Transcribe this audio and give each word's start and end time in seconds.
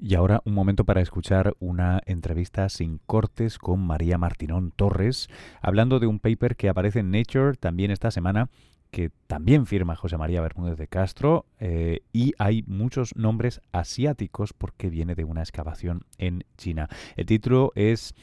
Y 0.00 0.14
ahora 0.14 0.42
un 0.44 0.54
momento 0.54 0.84
para 0.84 1.00
escuchar 1.00 1.54
una 1.58 2.00
entrevista 2.06 2.68
sin 2.68 2.98
cortes 2.98 3.58
con 3.58 3.80
María 3.80 4.16
Martinón 4.16 4.70
Torres, 4.70 5.28
hablando 5.60 5.98
de 5.98 6.06
un 6.06 6.20
paper 6.20 6.54
que 6.54 6.68
aparece 6.68 7.00
en 7.00 7.10
Nature 7.10 7.56
también 7.56 7.90
esta 7.90 8.12
semana, 8.12 8.48
que 8.92 9.10
también 9.26 9.66
firma 9.66 9.96
José 9.96 10.16
María 10.16 10.40
Bermúdez 10.40 10.78
de 10.78 10.86
Castro, 10.86 11.46
eh, 11.58 12.02
y 12.12 12.32
hay 12.38 12.62
muchos 12.68 13.16
nombres 13.16 13.60
asiáticos 13.72 14.52
porque 14.52 14.88
viene 14.88 15.16
de 15.16 15.24
una 15.24 15.40
excavación 15.40 16.04
en 16.16 16.44
China. 16.56 16.88
El 17.16 17.26
título 17.26 17.72
es 17.74 18.14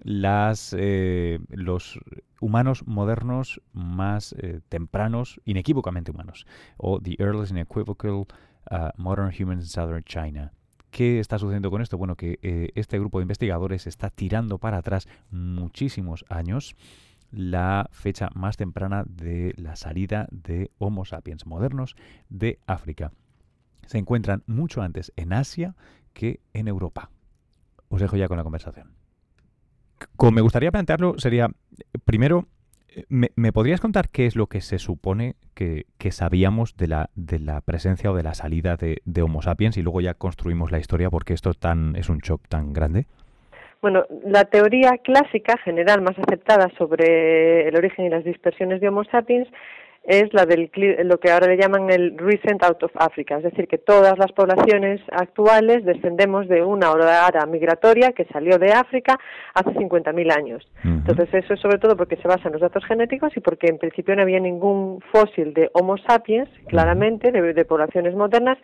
las, 0.00 0.76
eh, 0.78 1.38
los 1.48 1.98
humanos 2.40 2.86
modernos 2.86 3.62
más 3.72 4.34
eh, 4.38 4.60
tempranos, 4.68 5.40
inequívocamente 5.46 6.10
humanos, 6.10 6.46
o 6.76 7.00
The 7.00 7.16
Earliest 7.18 7.52
Unequivocal 7.52 8.26
uh, 8.70 8.90
Modern 8.98 9.32
Humans 9.32 9.64
in 9.64 9.70
Southern 9.70 10.04
China. 10.04 10.52
¿Qué 10.92 11.20
está 11.20 11.38
sucediendo 11.38 11.70
con 11.70 11.80
esto? 11.80 11.96
Bueno, 11.96 12.16
que 12.16 12.38
eh, 12.42 12.68
este 12.74 12.98
grupo 12.98 13.18
de 13.18 13.22
investigadores 13.22 13.86
está 13.86 14.10
tirando 14.10 14.58
para 14.58 14.76
atrás 14.76 15.08
muchísimos 15.30 16.26
años 16.28 16.76
la 17.30 17.88
fecha 17.92 18.28
más 18.34 18.58
temprana 18.58 19.02
de 19.08 19.54
la 19.56 19.74
salida 19.74 20.28
de 20.30 20.70
Homo 20.76 21.06
sapiens 21.06 21.46
modernos 21.46 21.96
de 22.28 22.58
África. 22.66 23.10
Se 23.86 23.96
encuentran 23.96 24.42
mucho 24.46 24.82
antes 24.82 25.14
en 25.16 25.32
Asia 25.32 25.76
que 26.12 26.40
en 26.52 26.68
Europa. 26.68 27.10
Os 27.88 28.02
dejo 28.02 28.18
ya 28.18 28.28
con 28.28 28.36
la 28.36 28.44
conversación. 28.44 28.92
Como 30.16 30.32
me 30.32 30.42
gustaría 30.42 30.72
plantearlo 30.72 31.18
sería, 31.18 31.48
primero, 32.04 32.48
¿Me, 33.08 33.52
podrías 33.52 33.80
contar 33.80 34.08
qué 34.08 34.26
es 34.26 34.36
lo 34.36 34.46
que 34.46 34.60
se 34.60 34.78
supone 34.78 35.34
que, 35.54 35.84
sabíamos 36.10 36.76
de 36.76 36.88
la, 36.88 37.10
de 37.14 37.38
la, 37.38 37.60
presencia 37.60 38.10
o 38.10 38.16
de 38.16 38.22
la 38.22 38.34
salida 38.34 38.76
de, 38.76 39.22
Homo 39.22 39.42
sapiens 39.42 39.76
y 39.76 39.82
luego 39.82 40.00
ya 40.00 40.14
construimos 40.14 40.72
la 40.72 40.78
historia 40.78 41.10
porque 41.10 41.32
esto 41.32 41.54
tan, 41.54 41.96
es 41.96 42.08
un 42.08 42.18
shock 42.18 42.48
tan 42.48 42.72
grande? 42.72 43.06
Bueno, 43.80 44.04
la 44.24 44.44
teoría 44.44 44.98
clásica 45.02 45.56
general 45.58 46.02
más 46.02 46.18
aceptada 46.18 46.70
sobre 46.78 47.68
el 47.68 47.76
origen 47.76 48.04
y 48.06 48.10
las 48.10 48.24
dispersiones 48.24 48.80
de 48.80 48.88
Homo 48.88 49.04
sapiens 49.04 49.48
es 50.04 50.32
la 50.34 50.46
del 50.46 50.70
lo 51.04 51.18
que 51.18 51.30
ahora 51.30 51.46
le 51.46 51.56
llaman 51.56 51.90
el 51.90 52.16
recent 52.18 52.62
out 52.64 52.82
of 52.82 52.90
Africa, 52.96 53.36
es 53.36 53.44
decir, 53.44 53.68
que 53.68 53.78
todas 53.78 54.18
las 54.18 54.32
poblaciones 54.32 55.00
actuales 55.12 55.84
descendemos 55.84 56.48
de 56.48 56.62
una 56.62 56.90
oleada 56.90 57.46
migratoria 57.46 58.12
que 58.12 58.24
salió 58.26 58.58
de 58.58 58.72
África 58.72 59.18
hace 59.54 59.70
50.000 59.70 60.36
años. 60.36 60.68
Entonces, 60.84 61.28
eso 61.32 61.54
es 61.54 61.60
sobre 61.60 61.78
todo 61.78 61.96
porque 61.96 62.16
se 62.16 62.28
basa 62.28 62.48
en 62.48 62.52
los 62.52 62.60
datos 62.60 62.84
genéticos 62.84 63.36
y 63.36 63.40
porque 63.40 63.68
en 63.68 63.78
principio 63.78 64.16
no 64.16 64.22
había 64.22 64.40
ningún 64.40 65.00
fósil 65.12 65.54
de 65.54 65.70
Homo 65.72 65.96
sapiens, 65.98 66.48
claramente, 66.66 67.30
de, 67.30 67.64
poblaciones 67.64 68.14
modernas, 68.14 68.58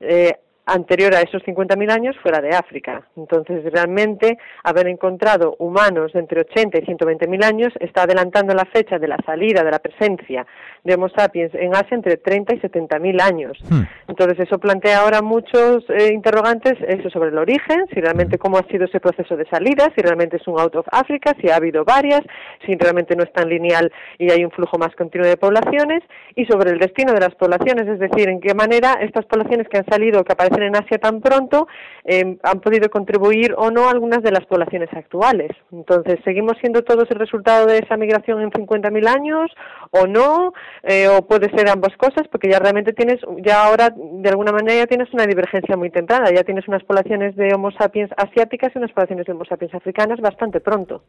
eh, 0.00 0.36
anterior 0.66 1.14
a 1.14 1.20
esos 1.20 1.42
50.000 1.42 1.90
años 1.90 2.16
fuera 2.22 2.40
de 2.40 2.50
África. 2.50 3.02
Entonces, 3.16 3.64
realmente, 3.72 4.38
haber 4.62 4.86
encontrado 4.86 5.56
humanos 5.58 6.12
de 6.12 6.20
entre 6.20 6.40
80 6.40 6.78
y 6.78 6.82
120.000 6.82 7.44
años 7.44 7.72
está 7.80 8.02
adelantando 8.02 8.54
la 8.54 8.64
fecha 8.66 8.98
de 8.98 9.08
la 9.08 9.18
salida 9.26 9.64
de 9.64 9.70
la 9.70 9.80
presencia 9.80 10.46
de 10.84 10.94
Homo 10.94 11.08
sapiens 11.08 11.54
en 11.54 11.74
Asia 11.74 11.94
entre 11.94 12.16
30 12.16 12.54
y 12.54 12.60
70.000 12.60 13.20
años. 13.20 13.58
Hmm. 13.68 13.82
Entonces, 14.08 14.40
eso 14.40 14.58
plantea 14.58 15.00
ahora 15.00 15.22
muchos 15.22 15.84
eh, 15.90 16.12
interrogantes 16.12 16.74
eso 16.86 17.10
sobre 17.10 17.30
el 17.30 17.38
origen, 17.38 17.86
si 17.92 18.00
realmente 18.00 18.38
cómo 18.38 18.58
ha 18.58 18.66
sido 18.68 18.84
ese 18.84 19.00
proceso 19.00 19.36
de 19.36 19.46
salida, 19.48 19.88
si 19.94 20.02
realmente 20.02 20.36
es 20.36 20.46
un 20.46 20.60
out 20.60 20.76
of 20.76 20.86
Africa, 20.92 21.34
si 21.40 21.50
ha 21.50 21.56
habido 21.56 21.84
varias, 21.84 22.22
si 22.64 22.74
realmente 22.76 23.16
no 23.16 23.24
es 23.24 23.32
tan 23.32 23.48
lineal 23.48 23.92
y 24.18 24.30
hay 24.30 24.44
un 24.44 24.50
flujo 24.50 24.78
más 24.78 24.94
continuo 24.94 25.26
de 25.26 25.36
poblaciones, 25.36 26.02
y 26.34 26.44
sobre 26.46 26.70
el 26.70 26.78
destino 26.78 27.12
de 27.12 27.20
las 27.20 27.34
poblaciones, 27.34 27.86
es 27.86 27.98
decir, 27.98 28.28
en 28.28 28.40
qué 28.40 28.54
manera 28.54 28.94
estas 29.00 29.26
poblaciones 29.26 29.68
que 29.68 29.78
han 29.78 29.86
salido, 29.86 30.24
que 30.24 30.32
aparecen 30.32 30.51
en 30.60 30.76
Asia 30.76 30.98
tan 30.98 31.20
pronto 31.20 31.68
eh, 32.04 32.36
han 32.42 32.60
podido 32.60 32.90
contribuir 32.90 33.54
o 33.56 33.70
no 33.70 33.88
algunas 33.88 34.22
de 34.22 34.32
las 34.32 34.44
poblaciones 34.46 34.88
actuales. 34.92 35.50
Entonces, 35.70 36.18
¿seguimos 36.24 36.56
siendo 36.60 36.82
todos 36.82 37.10
el 37.10 37.18
resultado 37.18 37.66
de 37.66 37.78
esa 37.78 37.96
migración 37.96 38.42
en 38.42 38.50
50.000 38.50 39.08
años 39.08 39.50
o 39.90 40.06
no? 40.06 40.52
Eh, 40.82 41.08
o 41.08 41.26
puede 41.26 41.48
ser 41.56 41.68
ambas 41.68 41.96
cosas, 41.96 42.26
porque 42.30 42.50
ya 42.50 42.58
realmente 42.58 42.92
tienes, 42.92 43.20
ya 43.44 43.64
ahora 43.64 43.90
de 43.96 44.28
alguna 44.28 44.52
manera 44.52 44.80
ya 44.80 44.86
tienes 44.86 45.12
una 45.12 45.26
divergencia 45.26 45.76
muy 45.76 45.90
temprana, 45.90 46.30
ya 46.34 46.44
tienes 46.44 46.66
unas 46.68 46.82
poblaciones 46.84 47.36
de 47.36 47.54
Homo 47.54 47.70
sapiens 47.70 48.10
asiáticas 48.16 48.72
y 48.74 48.78
unas 48.78 48.92
poblaciones 48.92 49.26
de 49.26 49.32
Homo 49.32 49.44
sapiens 49.44 49.74
africanas 49.74 50.20
bastante 50.20 50.60
pronto. 50.60 51.04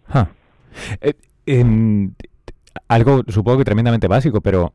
Eh, 1.01 1.13
em, 1.45 2.13
algo 2.87 3.21
supongo 3.27 3.59
que 3.59 3.65
tremendamente 3.65 4.07
básico, 4.07 4.41
pero 4.41 4.73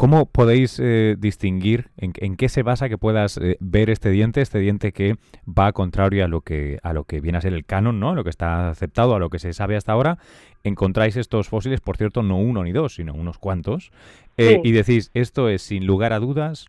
¿Cómo 0.00 0.24
podéis 0.24 0.80
eh, 0.82 1.14
distinguir 1.18 1.88
en, 1.98 2.36
qué 2.36 2.48
se 2.48 2.62
basa 2.62 2.88
que 2.88 2.96
puedas 2.96 3.36
eh, 3.36 3.58
ver 3.60 3.90
este 3.90 4.08
diente, 4.08 4.40
este 4.40 4.58
diente 4.58 4.92
que 4.92 5.16
va 5.46 5.72
contrario 5.72 6.24
a 6.24 6.26
lo 6.26 6.40
que 6.40 6.78
a 6.82 6.94
lo 6.94 7.04
que 7.04 7.20
viene 7.20 7.36
a 7.36 7.42
ser 7.42 7.52
el 7.52 7.66
canon, 7.66 8.00
¿no? 8.00 8.14
Lo 8.14 8.24
que 8.24 8.30
está 8.30 8.70
aceptado, 8.70 9.14
a 9.14 9.18
lo 9.18 9.28
que 9.28 9.38
se 9.38 9.52
sabe 9.52 9.76
hasta 9.76 9.92
ahora. 9.92 10.16
Encontráis 10.64 11.18
estos 11.18 11.50
fósiles, 11.50 11.82
por 11.82 11.98
cierto, 11.98 12.22
no 12.22 12.38
uno 12.38 12.64
ni 12.64 12.72
dos, 12.72 12.94
sino 12.94 13.12
unos 13.12 13.36
cuantos, 13.36 13.92
eh, 14.38 14.62
y 14.64 14.72
decís 14.72 15.10
esto 15.12 15.50
es 15.50 15.60
sin 15.60 15.84
lugar 15.84 16.14
a 16.14 16.18
dudas 16.18 16.68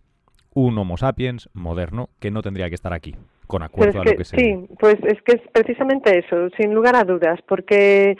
un 0.53 0.77
Homo 0.77 0.97
sapiens 0.97 1.49
moderno 1.53 2.09
que 2.19 2.31
no 2.31 2.41
tendría 2.41 2.67
que 2.67 2.75
estar 2.75 2.91
aquí, 2.91 3.15
con 3.47 3.63
acuerdo 3.63 4.01
a 4.01 4.03
lo 4.03 4.13
que 4.13 4.25
se. 4.25 4.35
Sí, 4.35 4.57
pues 4.77 4.97
es 5.05 5.21
que 5.21 5.37
es 5.37 5.41
precisamente 5.53 6.19
eso, 6.19 6.49
sin 6.57 6.73
lugar 6.73 6.97
a 6.97 7.05
dudas, 7.05 7.39
porque 7.47 8.17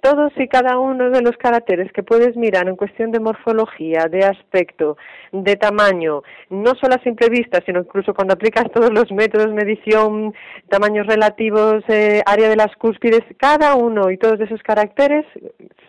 todos 0.00 0.32
y 0.36 0.46
cada 0.46 0.78
uno 0.78 1.10
de 1.10 1.20
los 1.20 1.36
caracteres 1.36 1.90
que 1.92 2.04
puedes 2.04 2.36
mirar 2.36 2.68
en 2.68 2.76
cuestión 2.76 3.10
de 3.10 3.18
morfología, 3.18 4.06
de 4.08 4.24
aspecto, 4.24 4.96
de 5.32 5.56
tamaño, 5.56 6.22
no 6.50 6.74
solo 6.76 6.94
a 6.94 7.02
simple 7.02 7.28
vista, 7.28 7.60
sino 7.66 7.80
incluso 7.80 8.14
cuando 8.14 8.34
aplicas 8.34 8.70
todos 8.72 8.90
los 8.92 9.10
métodos, 9.10 9.52
medición, 9.52 10.32
tamaños 10.68 11.06
relativos, 11.06 11.82
eh, 11.88 12.22
área 12.24 12.48
de 12.48 12.56
las 12.56 12.74
cúspides, 12.76 13.22
cada 13.36 13.74
uno 13.74 14.10
y 14.10 14.18
todos 14.18 14.40
esos 14.40 14.62
caracteres 14.62 15.26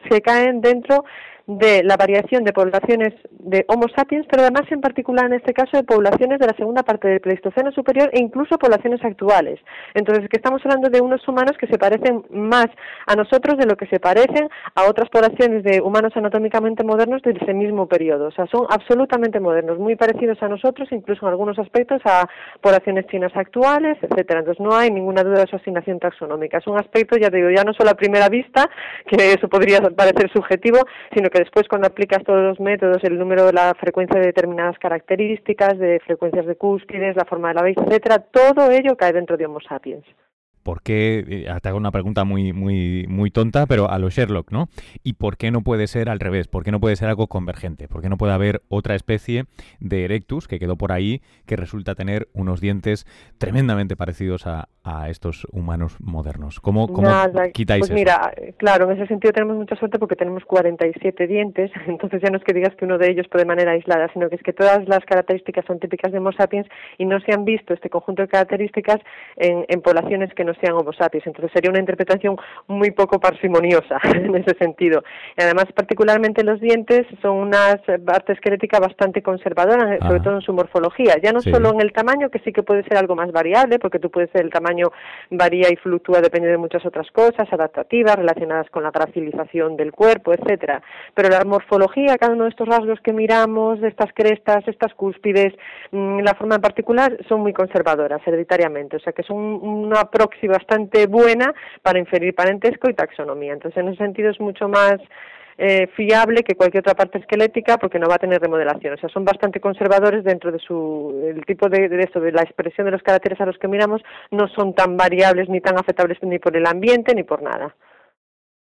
se 0.10 0.22
caen 0.22 0.62
dentro 0.62 1.06
de 1.50 1.82
la 1.84 1.98
variación 1.98 2.44
de 2.44 2.54
poblaciones 2.54 3.16
de 3.32 3.66
Homo 3.70 3.88
sapiens, 3.96 4.28
pero 4.30 4.44
además 4.44 4.70
en 4.70 4.82
particular 4.82 5.26
en 5.26 5.34
este 5.34 5.52
caso 5.52 5.78
de 5.78 5.84
poblaciones 5.84 6.38
de 6.38 6.46
la 6.46 6.54
segunda 6.54 6.84
parte 6.84 7.08
del 7.08 7.22
Pleistoceno 7.22 7.72
superior 7.72 8.12
e 8.14 8.20
incluso 8.20 8.60
poblaciones 8.60 9.04
actuales. 9.04 9.60
Entonces, 9.96 10.30
que 10.30 10.38
estamos 10.38 10.62
hablando 10.64 10.90
de 10.90 11.02
unos 11.02 11.28
humanos 11.28 11.58
que 11.60 11.66
se 11.66 11.80
parecen 11.80 12.24
más 12.30 12.68
a 13.08 13.16
nosotros 13.16 13.58
de 13.58 13.66
lo 13.66 13.76
que 13.78 13.88
se 13.88 14.00
parecen 14.00 14.48
a 14.76 14.88
otras 14.88 15.10
poblaciones 15.10 15.64
de 15.64 15.82
humanos 15.82 16.14
anatómicamente 16.16 16.84
modernos 16.84 17.24
de 17.24 17.32
ese 17.32 17.56
mismo 17.56 17.88
periodo. 17.88 18.28
O 18.28 18.32
sea, 18.32 18.46
son 18.46 18.68
absolutamente 18.70 19.40
modernos, 19.40 19.80
muy 19.80 19.96
parecidos 19.96 20.38
a 20.44 20.50
nosotros, 20.50 20.88
incluso 20.92 21.26
en 21.26 21.32
algunos 21.32 21.58
aspectos 21.58 22.00
a 22.06 22.28
poblaciones 22.62 23.08
chinas 23.08 23.32
actuales, 23.36 23.98
etcétera. 24.04 24.42
Entonces, 24.42 24.64
no 24.64 24.76
hay 24.76 24.92
ninguna 24.92 25.24
duda 25.24 25.42
de 25.42 25.48
su 25.48 25.56
asignación 25.56 25.98
taxonómica. 25.98 26.60
Es 26.60 26.68
un 26.68 26.78
aspecto, 26.78 27.18
ya 27.18 27.32
te 27.32 27.38
digo, 27.38 27.50
ya 27.50 27.64
no 27.64 27.74
solo 27.74 27.90
a 27.90 27.96
primera 27.96 28.30
vista, 28.30 28.70
que 29.08 29.34
eso 29.34 29.50
podría 29.50 29.82
parecer 29.82 30.32
subjetivo, 30.32 30.78
sino 31.12 31.32
que 31.32 31.39
después 31.40 31.68
cuando 31.68 31.88
aplicas 31.88 32.24
todos 32.24 32.44
los 32.44 32.60
métodos, 32.60 33.04
el 33.04 33.18
número, 33.18 33.52
la 33.52 33.74
frecuencia 33.74 34.20
de 34.20 34.28
determinadas 34.28 34.78
características, 34.80 35.78
de 35.78 36.00
frecuencias 36.06 36.46
de 36.46 36.56
cúspides, 36.56 37.16
la 37.16 37.26
forma 37.26 37.50
de 37.50 37.54
la 37.56 37.62
base, 37.64 37.82
etcétera, 37.86 38.20
todo 38.20 38.72
ello 38.72 38.96
cae 38.96 39.14
dentro 39.14 39.38
de 39.38 39.46
Homo 39.46 39.60
sapiens. 39.62 40.06
¿Por 40.70 40.84
qué? 40.84 41.26
Eh, 41.28 41.48
te 41.64 41.70
hago 41.70 41.80
una 41.80 41.90
pregunta 41.90 42.26
muy, 42.26 42.54
muy, 42.54 43.08
muy 43.10 43.32
tonta, 43.32 43.66
pero 43.66 43.90
a 43.90 43.98
lo 43.98 44.12
Sherlock, 44.12 44.52
¿no? 44.52 44.68
¿Y 45.02 45.14
por 45.14 45.36
qué 45.36 45.50
no 45.50 45.62
puede 45.62 45.88
ser 45.88 46.10
al 46.10 46.20
revés? 46.20 46.48
¿Por 46.48 46.64
qué 46.64 46.70
no 46.70 46.80
puede 46.80 46.96
ser 46.96 47.10
algo 47.10 47.26
convergente? 47.26 47.88
¿Por 47.88 48.04
qué 48.04 48.10
no 48.10 48.18
puede 48.18 48.34
haber 48.34 48.62
otra 48.70 48.94
especie 48.94 49.46
de 49.80 50.06
Erectus 50.06 50.48
que 50.48 50.60
quedó 50.60 50.76
por 50.76 50.92
ahí 50.92 51.24
que 51.48 51.56
resulta 51.56 51.96
tener 51.96 52.28
unos 52.34 52.62
dientes 52.62 53.08
tremendamente 53.40 53.96
parecidos 53.96 54.46
a, 54.46 54.68
estos 55.08 55.46
humanos 55.52 55.98
modernos? 56.00 56.60
¿Cómo, 56.60 56.88
cómo 56.88 57.10
quitáis 57.54 57.82
pues 57.82 57.92
mira, 57.92 58.34
claro, 58.58 58.90
en 58.90 58.98
ese 58.98 59.06
sentido 59.06 59.32
tenemos 59.34 59.56
mucha 59.56 59.76
suerte 59.76 60.00
porque 60.00 60.16
tenemos 60.16 60.44
47 60.46 61.28
dientes, 61.28 61.70
entonces 61.88 62.22
ya 62.24 62.32
no 62.32 62.38
es 62.38 62.44
que 62.44 62.54
digas 62.54 62.76
que 62.76 62.86
uno 62.86 62.98
de 62.98 63.12
ellos 63.12 63.28
por 63.28 63.40
de 63.40 63.46
manera 63.46 63.72
aislada, 63.72 64.12
sino 64.14 64.30
que 64.30 64.36
es 64.36 64.42
que 64.42 64.52
todas 64.52 64.88
las 64.88 65.06
características 65.06 65.66
son 65.66 65.80
típicas 65.80 66.12
de 66.12 66.18
Homo 66.18 66.32
sapiens 66.32 66.68
y 66.98 67.06
no 67.06 67.20
se 67.20 67.34
han 67.34 67.46
visto 67.46 67.76
este 67.76 67.92
conjunto 67.92 68.24
de 68.24 68.30
características 68.30 68.98
en, 69.36 69.64
en 69.68 69.82
poblaciones 69.82 70.34
que 70.34 70.44
no 70.44 70.54
sean 70.62 70.74
Homo 70.74 70.94
sapiens. 70.94 71.28
Entonces 71.28 71.52
sería 71.54 71.72
una 71.72 71.80
interpretación 71.80 72.38
muy 72.68 72.92
poco 72.92 73.20
parsimoniosa 73.20 74.00
en 74.14 74.36
ese 74.36 74.56
sentido. 74.58 75.04
Y 75.38 75.42
además, 75.42 75.66
particularmente 75.74 76.44
los 76.44 76.60
dientes 76.60 77.06
son 77.22 77.38
una 77.38 77.80
parte 78.06 78.34
esquelética 78.34 78.80
bastante 78.80 79.22
conservadora, 79.22 79.96
eh, 79.96 80.00
sobre 80.02 80.20
todo 80.20 80.36
en 80.36 80.42
su 80.42 80.54
morfología. 80.54 81.16
Ya 81.22 81.32
no 81.32 81.42
solo 81.42 81.72
en 81.72 81.82
el 81.82 81.94
tamaño, 81.94 82.30
que 82.30 82.40
sí 82.40 82.52
que 82.52 82.64
puede 82.64 82.84
ser 82.84 82.98
algo 82.98 83.16
más 83.16 83.32
variable, 83.32 83.80
porque 83.80 84.00
tú 84.00 84.10
puedes 84.10 84.30
ser 84.32 84.42
el 84.42 84.52
tamaño 84.52 84.92
varía 85.30 85.72
y 85.72 85.76
fluctúa 85.78 86.22
dependiendo 86.22 86.58
de 86.58 86.62
muchas 86.62 86.86
otras 86.86 87.10
cosas, 87.12 87.52
adaptativas, 87.52 88.16
relacionadas 88.16 88.70
con 88.70 88.84
la 88.84 88.92
gracilización 88.92 89.78
del 89.78 89.92
cuerpo, 89.92 90.34
etcétera. 90.34 90.82
Pero 91.14 91.30
la 91.30 91.44
morfología, 91.44 92.18
cada 92.18 92.34
uno 92.34 92.46
de 92.46 92.50
estos 92.52 92.68
rasgos 92.68 93.00
que 93.02 93.14
miramos, 93.14 93.80
de 93.82 93.88
estas 93.88 94.12
crestas, 94.14 94.68
estas 94.68 94.94
cúspides, 94.94 95.54
mm, 95.92 96.20
la 96.20 96.34
forma 96.36 96.56
en 96.56 96.62
particular, 96.62 97.18
son 97.28 97.42
muy 97.42 97.54
conservadoras 97.54 98.22
hereditariamente. 98.26 98.98
O 98.98 99.00
sea 99.00 99.14
que 99.14 99.24
son 99.24 99.38
una 99.38 100.06
próxima 100.40 100.54
bastante 100.54 101.08
buena 101.08 101.54
para 101.82 102.00
inferir 102.00 102.34
parentesco 102.34 102.90
y 102.90 102.94
taxonomía. 102.94 103.54
Entonces, 103.54 103.78
en 103.82 103.90
ese 103.90 103.98
sentido 103.98 104.30
es 104.30 104.40
mucho 104.40 104.68
más 104.68 104.98
eh, 105.58 105.88
fiable 105.96 106.44
que 106.44 106.56
cualquier 106.56 106.82
otra 106.82 106.96
parte 106.96 107.18
esquelética 107.18 107.78
porque 107.78 108.00
no 108.00 108.08
va 108.08 108.16
a 108.16 108.20
tener 108.20 108.42
remodelación. 108.42 108.94
O 108.94 108.98
sea, 108.98 109.10
son 109.10 109.26
bastante 109.26 109.60
conservadores 109.60 110.24
dentro 110.24 110.52
de 110.52 110.60
su 110.60 111.22
el 111.36 111.46
tipo 111.46 111.70
de, 111.70 111.90
de 111.90 112.04
esto, 112.04 112.20
de 112.20 112.32
la 112.32 112.44
expresión 112.44 112.86
de 112.86 112.92
los 112.92 113.04
caracteres 113.04 113.40
a 113.42 113.46
los 113.46 113.58
que 113.58 113.68
miramos, 113.68 114.02
no 114.32 114.48
son 114.48 114.74
tan 114.74 114.96
variables 114.98 115.50
ni 115.50 115.62
tan 115.62 115.78
afectables 115.78 116.18
ni 116.22 116.40
por 116.40 116.56
el 116.56 116.66
ambiente 116.66 117.14
ni 117.14 117.24
por 117.24 117.42
nada. 117.42 117.76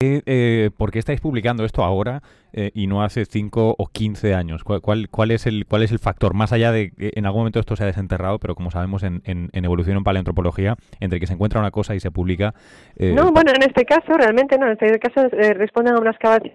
Eh, 0.01 0.69
¿Por 0.77 0.91
qué 0.91 0.99
estáis 0.99 1.19
publicando 1.19 1.65
esto 1.65 1.83
ahora 1.83 2.21
eh, 2.54 2.72
y 2.74 2.88
no 2.88 3.04
hace 3.04 3.25
5 3.25 3.75
o 3.78 3.88
15 3.88 4.34
años? 4.34 4.63
¿Cuál, 4.63 5.10
cuál, 5.10 5.31
es 5.31 5.46
el, 5.46 5.66
¿Cuál 5.68 5.84
es 5.84 5.92
el 5.92 6.00
factor? 6.00 6.34
Más 6.34 6.51
allá 6.51 6.72
de 6.72 6.92
que 6.92 7.12
en 7.16 7.25
algún 7.25 7.42
momento 7.42 7.60
esto 7.60 7.75
se 7.75 7.84
ha 7.84 7.88
desenterrado, 7.88 8.40
pero 8.40 8.56
como 8.56 8.72
sabemos 8.72 9.04
en, 9.04 9.22
en, 9.25 9.50
evolución 9.54 9.98
en 9.98 10.04
paleantropología, 10.04 10.75
entre 11.00 11.19
que 11.19 11.28
se 11.28 11.34
encuentra 11.34 11.60
una 11.60 11.72
cosa 11.72 11.96
y 11.96 12.00
se 12.00 12.12
publica... 12.12 12.54
Eh, 12.98 13.13
no, 13.13 13.31
bueno, 13.31 13.51
en 13.56 13.63
este 13.63 13.86
caso 13.86 14.13
realmente 14.18 14.57
no. 14.57 14.66
En 14.68 14.74
este 14.74 15.00
caso 15.00 15.28
eh, 15.31 15.54
responden 15.54 15.96
a 15.96 16.00
una 16.00 16.12
excavación 16.12 16.51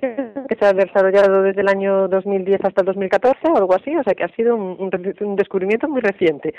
que 0.48 0.56
se 0.58 0.64
ha 0.64 0.72
desarrollado 0.72 1.42
desde 1.42 1.60
el 1.60 1.68
año 1.68 2.08
2010 2.08 2.64
hasta 2.64 2.80
el 2.80 2.86
2014 2.86 3.38
o 3.48 3.56
algo 3.56 3.74
así, 3.74 3.94
o 3.96 4.02
sea 4.02 4.14
que 4.14 4.24
ha 4.24 4.34
sido 4.34 4.56
un, 4.56 4.90
un 5.20 5.36
descubrimiento 5.36 5.88
muy 5.88 6.00
reciente. 6.00 6.54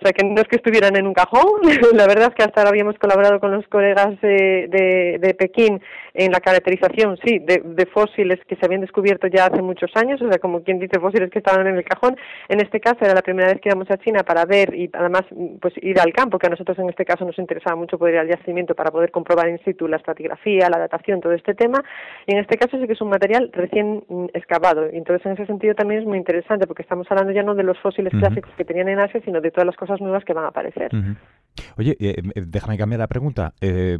O 0.00 0.02
sea 0.02 0.12
que 0.12 0.24
no 0.24 0.40
es 0.40 0.48
que 0.48 0.56
estuvieran 0.56 0.96
en 0.96 1.06
un 1.06 1.12
cajón, 1.12 1.60
la 1.94 2.06
verdad 2.06 2.28
es 2.30 2.34
que 2.34 2.42
hasta 2.42 2.60
ahora 2.60 2.70
habíamos 2.70 2.98
colaborado 2.98 3.38
con 3.38 3.52
los 3.52 3.66
colegas 3.68 4.18
de, 4.22 4.66
de, 4.68 5.18
de 5.20 5.34
Pekín 5.34 5.80
en 6.14 6.32
la 6.32 6.40
caracterización, 6.40 7.18
sí, 7.22 7.38
de, 7.38 7.62
de, 7.64 7.86
fósiles 7.86 8.40
que 8.48 8.56
se 8.56 8.66
habían 8.70 8.80
descubierto 8.80 9.26
ya 9.26 9.46
hace 9.46 9.62
muchos 9.62 9.90
años, 9.96 10.22
o 10.22 10.28
sea, 10.28 10.38
como 10.38 10.62
quien 10.62 10.78
dice 10.78 11.00
fósiles 11.00 11.30
que 11.30 11.40
estaban 11.40 11.66
en 11.66 11.76
el 11.76 11.84
cajón. 11.84 12.16
En 12.48 12.60
este 12.60 12.80
caso 12.80 12.98
era 13.02 13.14
la 13.14 13.22
primera 13.22 13.48
vez 13.48 13.60
que 13.60 13.68
íbamos 13.68 13.90
a 13.90 13.98
China 13.98 14.22
para 14.22 14.44
ver 14.44 14.74
y 14.74 14.88
además 14.92 15.22
pues 15.60 15.74
ir 15.82 15.98
al 16.00 16.12
campo, 16.12 16.38
que 16.38 16.46
a 16.46 16.50
nosotros 16.50 16.78
en 16.78 16.88
este 16.88 17.04
caso 17.04 17.24
nos 17.24 17.38
interesaba 17.38 17.76
mucho 17.76 17.98
poder 17.98 18.14
ir 18.14 18.20
al 18.20 18.28
yacimiento 18.28 18.74
para 18.74 18.90
poder 18.90 19.10
comprobar 19.10 19.48
in 19.48 19.58
situ 19.64 19.88
la 19.88 19.96
estratigrafía, 19.96 20.70
la 20.70 20.78
datación, 20.78 21.20
todo 21.20 21.32
este 21.32 21.54
tema. 21.54 21.82
Y 22.26 22.34
en 22.34 22.40
este 22.40 22.56
caso 22.56 22.78
sí 22.78 22.86
que 22.86 22.92
es 22.92 23.00
un 23.00 23.10
material 23.10 23.50
recién 23.52 24.04
excavado. 24.32 24.88
Y 24.92 24.96
entonces 24.96 25.26
en 25.26 25.32
ese 25.32 25.46
sentido 25.46 25.74
también 25.74 26.00
es 26.00 26.06
muy 26.06 26.18
interesante 26.18 26.66
porque 26.66 26.82
estamos 26.82 27.06
hablando 27.10 27.32
ya 27.32 27.42
no 27.42 27.54
de 27.54 27.62
los 27.62 27.78
fósiles 27.78 28.12
clásicos 28.12 28.52
que 28.56 28.64
tenían 28.64 28.88
en 28.88 29.00
Asia, 29.00 29.20
sino 29.24 29.40
de 29.40 29.50
todas 29.50 29.66
las 29.66 29.76
cosas 29.76 30.00
nuevas 30.00 30.24
que 30.24 30.32
van 30.32 30.44
a 30.44 30.48
aparecer. 30.48 30.90
Oye, 31.76 31.96
eh, 32.00 32.16
eh, 32.34 32.42
déjame 32.46 32.78
cambiar 32.78 33.00
la 33.00 33.08
pregunta. 33.08 33.52
Eh, 33.60 33.98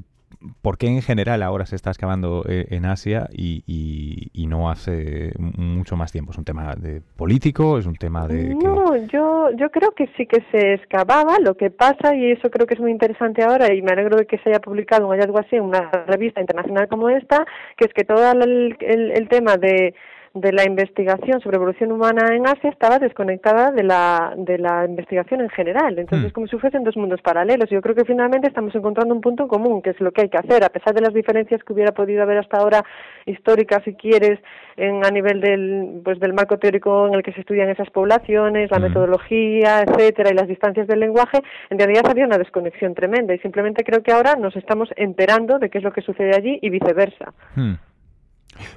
¿Por 0.63 0.79
qué 0.79 0.87
en 0.87 1.03
general 1.03 1.43
ahora 1.43 1.67
se 1.67 1.77
está 1.77 1.91
excavando 1.91 2.45
eh, 2.49 2.67
en 2.71 2.87
Asia 2.87 3.29
y, 3.33 3.63
y, 3.67 4.47
no 4.47 4.71
hace 4.71 5.33
mucho 5.39 5.97
más 5.97 6.11
tiempo? 6.11 6.33
¿Es 6.33 6.39
un 6.39 6.45
tema 6.45 6.75
de 6.75 7.03
político? 7.17 7.79
¿Es 7.79 7.87
un 7.87 7.95
tema 7.95 8.27
de...? 8.27 8.55
No, 8.55 8.97
yo, 9.07 9.51
yo 9.57 9.71
creo 9.71 9.93
que 9.93 10.09
sí 10.17 10.27
que 10.27 10.43
se 10.51 10.75
excavaba. 10.75 11.39
Lo 11.41 11.57
que 11.57 11.71
pasa, 11.71 12.15
y 12.17 12.33
eso 12.33 12.51
creo 12.51 12.67
que 12.67 12.75
es 12.75 12.81
muy 12.81 12.91
interesante 12.91 13.43
ahora, 13.43 13.73
y 13.73 13.83
me 13.83 13.93
alegro 13.93 14.17
de 14.17 14.27
que 14.27 14.39
se 14.39 14.51
haya 14.51 14.61
publicado 14.61 15.07
un 15.07 15.13
hallazgo 15.13 15.39
así 15.39 15.57
en 15.57 15.63
una 15.63 15.91
revista 16.07 16.41
internacional 16.41 16.89
como 16.89 17.09
esta, 17.09 17.45
que 17.77 17.85
es 17.85 17.95
que 17.95 18.05
todo 18.05 18.33
el, 18.33 18.77
el 18.81 19.29
tema 19.29 19.57
de 19.57 19.95
de 20.33 20.53
la 20.53 20.65
investigación 20.65 21.41
sobre 21.41 21.57
evolución 21.57 21.91
humana 21.91 22.35
en 22.35 22.47
Asia 22.47 22.71
estaba 22.71 23.01
desconectada 23.01 23.73
de 23.73 23.83
la, 23.83 24.33
de 24.37 24.59
la 24.59 24.85
investigación 24.85 25.41
en 25.41 25.49
general. 25.49 25.99
Entonces, 25.99 26.31
mm. 26.31 26.33
como 26.33 26.47
si 26.47 26.57
fuesen 26.57 26.85
dos 26.85 26.97
mundos 26.97 27.21
paralelos. 27.21 27.69
Yo 27.69 27.83
creo 27.83 27.97
que 27.97 28.05
finalmente 28.05 28.47
estamos 28.47 28.73
encontrando 28.77 29.13
un 29.13 29.21
punto 29.21 29.43
en 29.43 29.49
común, 29.49 29.83
que 29.83 29.91
es 29.91 30.01
lo 30.01 30.13
que 30.13 30.23
hay 30.23 30.29
que 30.29 30.39
hacer, 30.39 30.63
a 30.63 30.69
pesar 30.69 30.95
de 30.95 31.01
las 31.01 31.13
diferencias 31.13 31.65
que 31.65 31.73
hubiera 31.73 31.93
podido 31.93 32.23
haber 32.23 32.39
hasta 32.39 32.59
ahora 32.59 32.85
históricas, 33.27 33.83
si 33.85 33.95
quieres, 33.95 34.39
en, 34.77 35.05
a 35.05 35.11
nivel 35.11 35.41
del, 35.41 36.01
pues, 36.05 36.21
del 36.21 36.33
marco 36.33 36.59
teórico 36.59 37.09
en 37.09 37.15
el 37.15 37.25
que 37.25 37.33
se 37.33 37.41
estudian 37.41 37.69
esas 37.69 37.91
poblaciones, 37.91 38.71
la 38.71 38.79
mm. 38.79 38.83
metodología, 38.83 39.83
etcétera, 39.83 40.31
y 40.31 40.35
las 40.35 40.47
distancias 40.47 40.87
del 40.87 41.01
lenguaje, 41.01 41.43
en 41.71 41.79
realidad 41.79 42.07
había 42.09 42.27
una 42.27 42.39
desconexión 42.39 42.95
tremenda. 42.95 43.35
Y 43.35 43.39
simplemente 43.41 43.83
creo 43.83 44.03
que 44.05 44.13
ahora 44.13 44.37
nos 44.37 44.55
estamos 44.55 44.89
enterando 44.95 45.59
de 45.59 45.71
qué 45.71 45.79
es 45.79 45.85
lo 45.85 45.93
que 45.93 46.03
sucede 46.03 46.37
allí 46.37 46.59
y 46.63 46.71
viceversa. 46.71 47.33
Mm. 47.57 47.90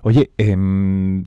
Oye, 0.02 0.32
em, 0.38 1.26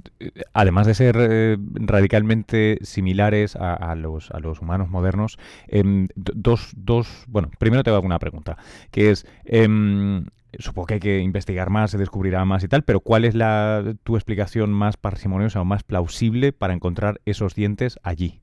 además 0.52 0.86
de 0.86 0.94
ser 0.94 1.16
eh, 1.18 1.56
radicalmente 1.74 2.78
similares 2.82 3.56
a, 3.56 3.94
los, 3.94 4.30
a 4.30 4.40
los 4.40 4.60
humanos 4.60 4.88
modernos, 4.88 5.38
em, 5.68 6.08
dos, 6.14 6.72
dos, 6.76 7.24
bueno, 7.28 7.50
primero 7.58 7.82
te 7.82 7.90
hago 7.90 8.06
una 8.06 8.18
pregunta, 8.18 8.56
que 8.90 9.10
es, 9.10 9.26
em, 9.44 10.26
supongo 10.58 10.86
que 10.86 10.94
hay 10.94 11.00
que 11.00 11.18
investigar 11.20 11.70
más, 11.70 11.90
se 11.90 11.98
descubrirá 11.98 12.44
más 12.44 12.64
y 12.64 12.68
tal, 12.68 12.82
pero 12.82 13.00
¿cuál 13.00 13.24
es 13.24 13.34
la, 13.34 13.94
tu 14.04 14.16
explicación 14.16 14.72
más 14.72 14.96
parsimoniosa 14.96 15.60
o 15.60 15.64
más 15.64 15.82
plausible 15.82 16.52
para 16.52 16.74
encontrar 16.74 17.20
esos 17.24 17.54
dientes 17.54 17.98
allí? 18.02 18.40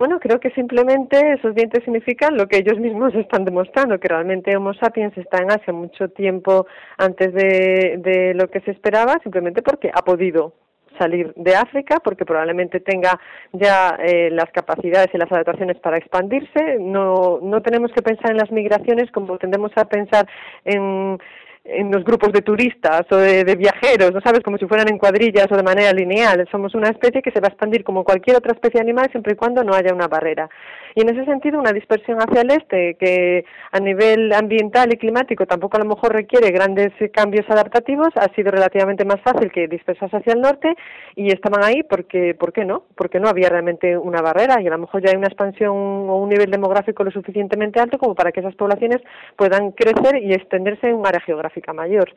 Bueno, 0.00 0.18
creo 0.18 0.40
que 0.40 0.48
simplemente 0.52 1.34
esos 1.34 1.54
dientes 1.54 1.84
significan 1.84 2.34
lo 2.34 2.48
que 2.48 2.56
ellos 2.56 2.78
mismos 2.78 3.14
están 3.16 3.44
demostrando, 3.44 4.00
que 4.00 4.08
realmente 4.08 4.56
Homo 4.56 4.72
sapiens 4.72 5.14
está 5.18 5.42
en 5.42 5.50
Asia 5.50 5.74
mucho 5.74 6.08
tiempo 6.08 6.66
antes 6.96 7.34
de, 7.34 7.98
de 7.98 8.32
lo 8.32 8.48
que 8.48 8.60
se 8.62 8.70
esperaba, 8.70 9.18
simplemente 9.22 9.60
porque 9.60 9.90
ha 9.92 10.02
podido 10.02 10.54
salir 10.98 11.34
de 11.36 11.54
África 11.54 11.98
porque 12.02 12.24
probablemente 12.24 12.80
tenga 12.80 13.20
ya 13.52 13.98
eh, 14.02 14.30
las 14.30 14.50
capacidades 14.52 15.08
y 15.12 15.18
las 15.18 15.30
adaptaciones 15.30 15.78
para 15.80 15.98
expandirse. 15.98 16.78
No, 16.80 17.38
no 17.42 17.60
tenemos 17.60 17.92
que 17.92 18.00
pensar 18.00 18.30
en 18.30 18.38
las 18.38 18.50
migraciones 18.50 19.10
como 19.10 19.36
tendemos 19.36 19.70
a 19.76 19.84
pensar 19.84 20.26
en 20.64 21.18
en 21.72 21.90
los 21.90 22.04
grupos 22.04 22.32
de 22.32 22.42
turistas 22.42 23.02
o 23.10 23.16
de, 23.16 23.54
viajeros, 23.54 24.12
¿no 24.12 24.20
sabes? 24.20 24.40
Como 24.40 24.58
si 24.58 24.66
fueran 24.66 24.88
en 24.88 24.98
cuadrillas 24.98 25.46
o 25.50 25.56
de 25.56 25.62
manera 25.62 25.92
lineal. 25.92 26.46
Somos 26.50 26.74
una 26.74 26.88
especie 26.88 27.22
que 27.22 27.30
se 27.30 27.40
va 27.40 27.46
a 27.46 27.50
expandir 27.50 27.84
como 27.84 28.04
cualquier 28.04 28.36
otra 28.36 28.52
especie 28.52 28.80
animal 28.80 29.08
siempre 29.10 29.34
y 29.34 29.36
cuando 29.36 29.62
no 29.62 29.74
haya 29.74 29.94
una 29.94 30.08
barrera. 30.08 30.48
Y 30.94 31.02
en 31.02 31.10
ese 31.10 31.24
sentido, 31.24 31.60
una 31.60 31.72
dispersión 31.72 32.18
hacia 32.18 32.40
el 32.40 32.50
este, 32.50 32.96
que 32.98 33.44
a 33.70 33.78
nivel 33.78 34.32
ambiental 34.32 34.92
y 34.92 34.96
climático 34.96 35.46
tampoco 35.46 35.76
a 35.76 35.80
lo 35.80 35.86
mejor 35.86 36.12
requiere 36.12 36.50
grandes 36.50 36.92
cambios 37.12 37.48
adaptativos, 37.48 38.08
ha 38.16 38.34
sido 38.34 38.50
relativamente 38.50 39.04
más 39.04 39.20
fácil 39.20 39.52
que 39.52 39.68
dispersarse 39.68 40.16
hacia 40.16 40.32
el 40.32 40.40
norte 40.40 40.74
y 41.14 41.28
estaban 41.28 41.62
ahí 41.62 41.84
porque, 41.84 42.34
¿por 42.34 42.52
qué 42.52 42.64
no? 42.64 42.84
Porque 42.96 43.20
no 43.20 43.28
había 43.28 43.48
realmente 43.48 43.96
una 43.96 44.20
barrera 44.20 44.60
y 44.60 44.66
a 44.66 44.70
lo 44.70 44.78
mejor 44.78 45.02
ya 45.02 45.10
hay 45.10 45.16
una 45.16 45.28
expansión 45.28 45.70
o 45.70 46.16
un 46.16 46.28
nivel 46.28 46.50
demográfico 46.50 47.04
lo 47.04 47.12
suficientemente 47.12 47.78
alto 47.78 47.98
como 47.98 48.16
para 48.16 48.32
que 48.32 48.40
esas 48.40 48.56
poblaciones 48.56 48.98
puedan 49.36 49.70
crecer 49.72 50.20
y 50.22 50.32
extenderse 50.32 50.88
en 50.88 50.96
un 50.96 51.06
área 51.06 51.20
geográfica 51.20 51.59
mayor. 51.72 52.10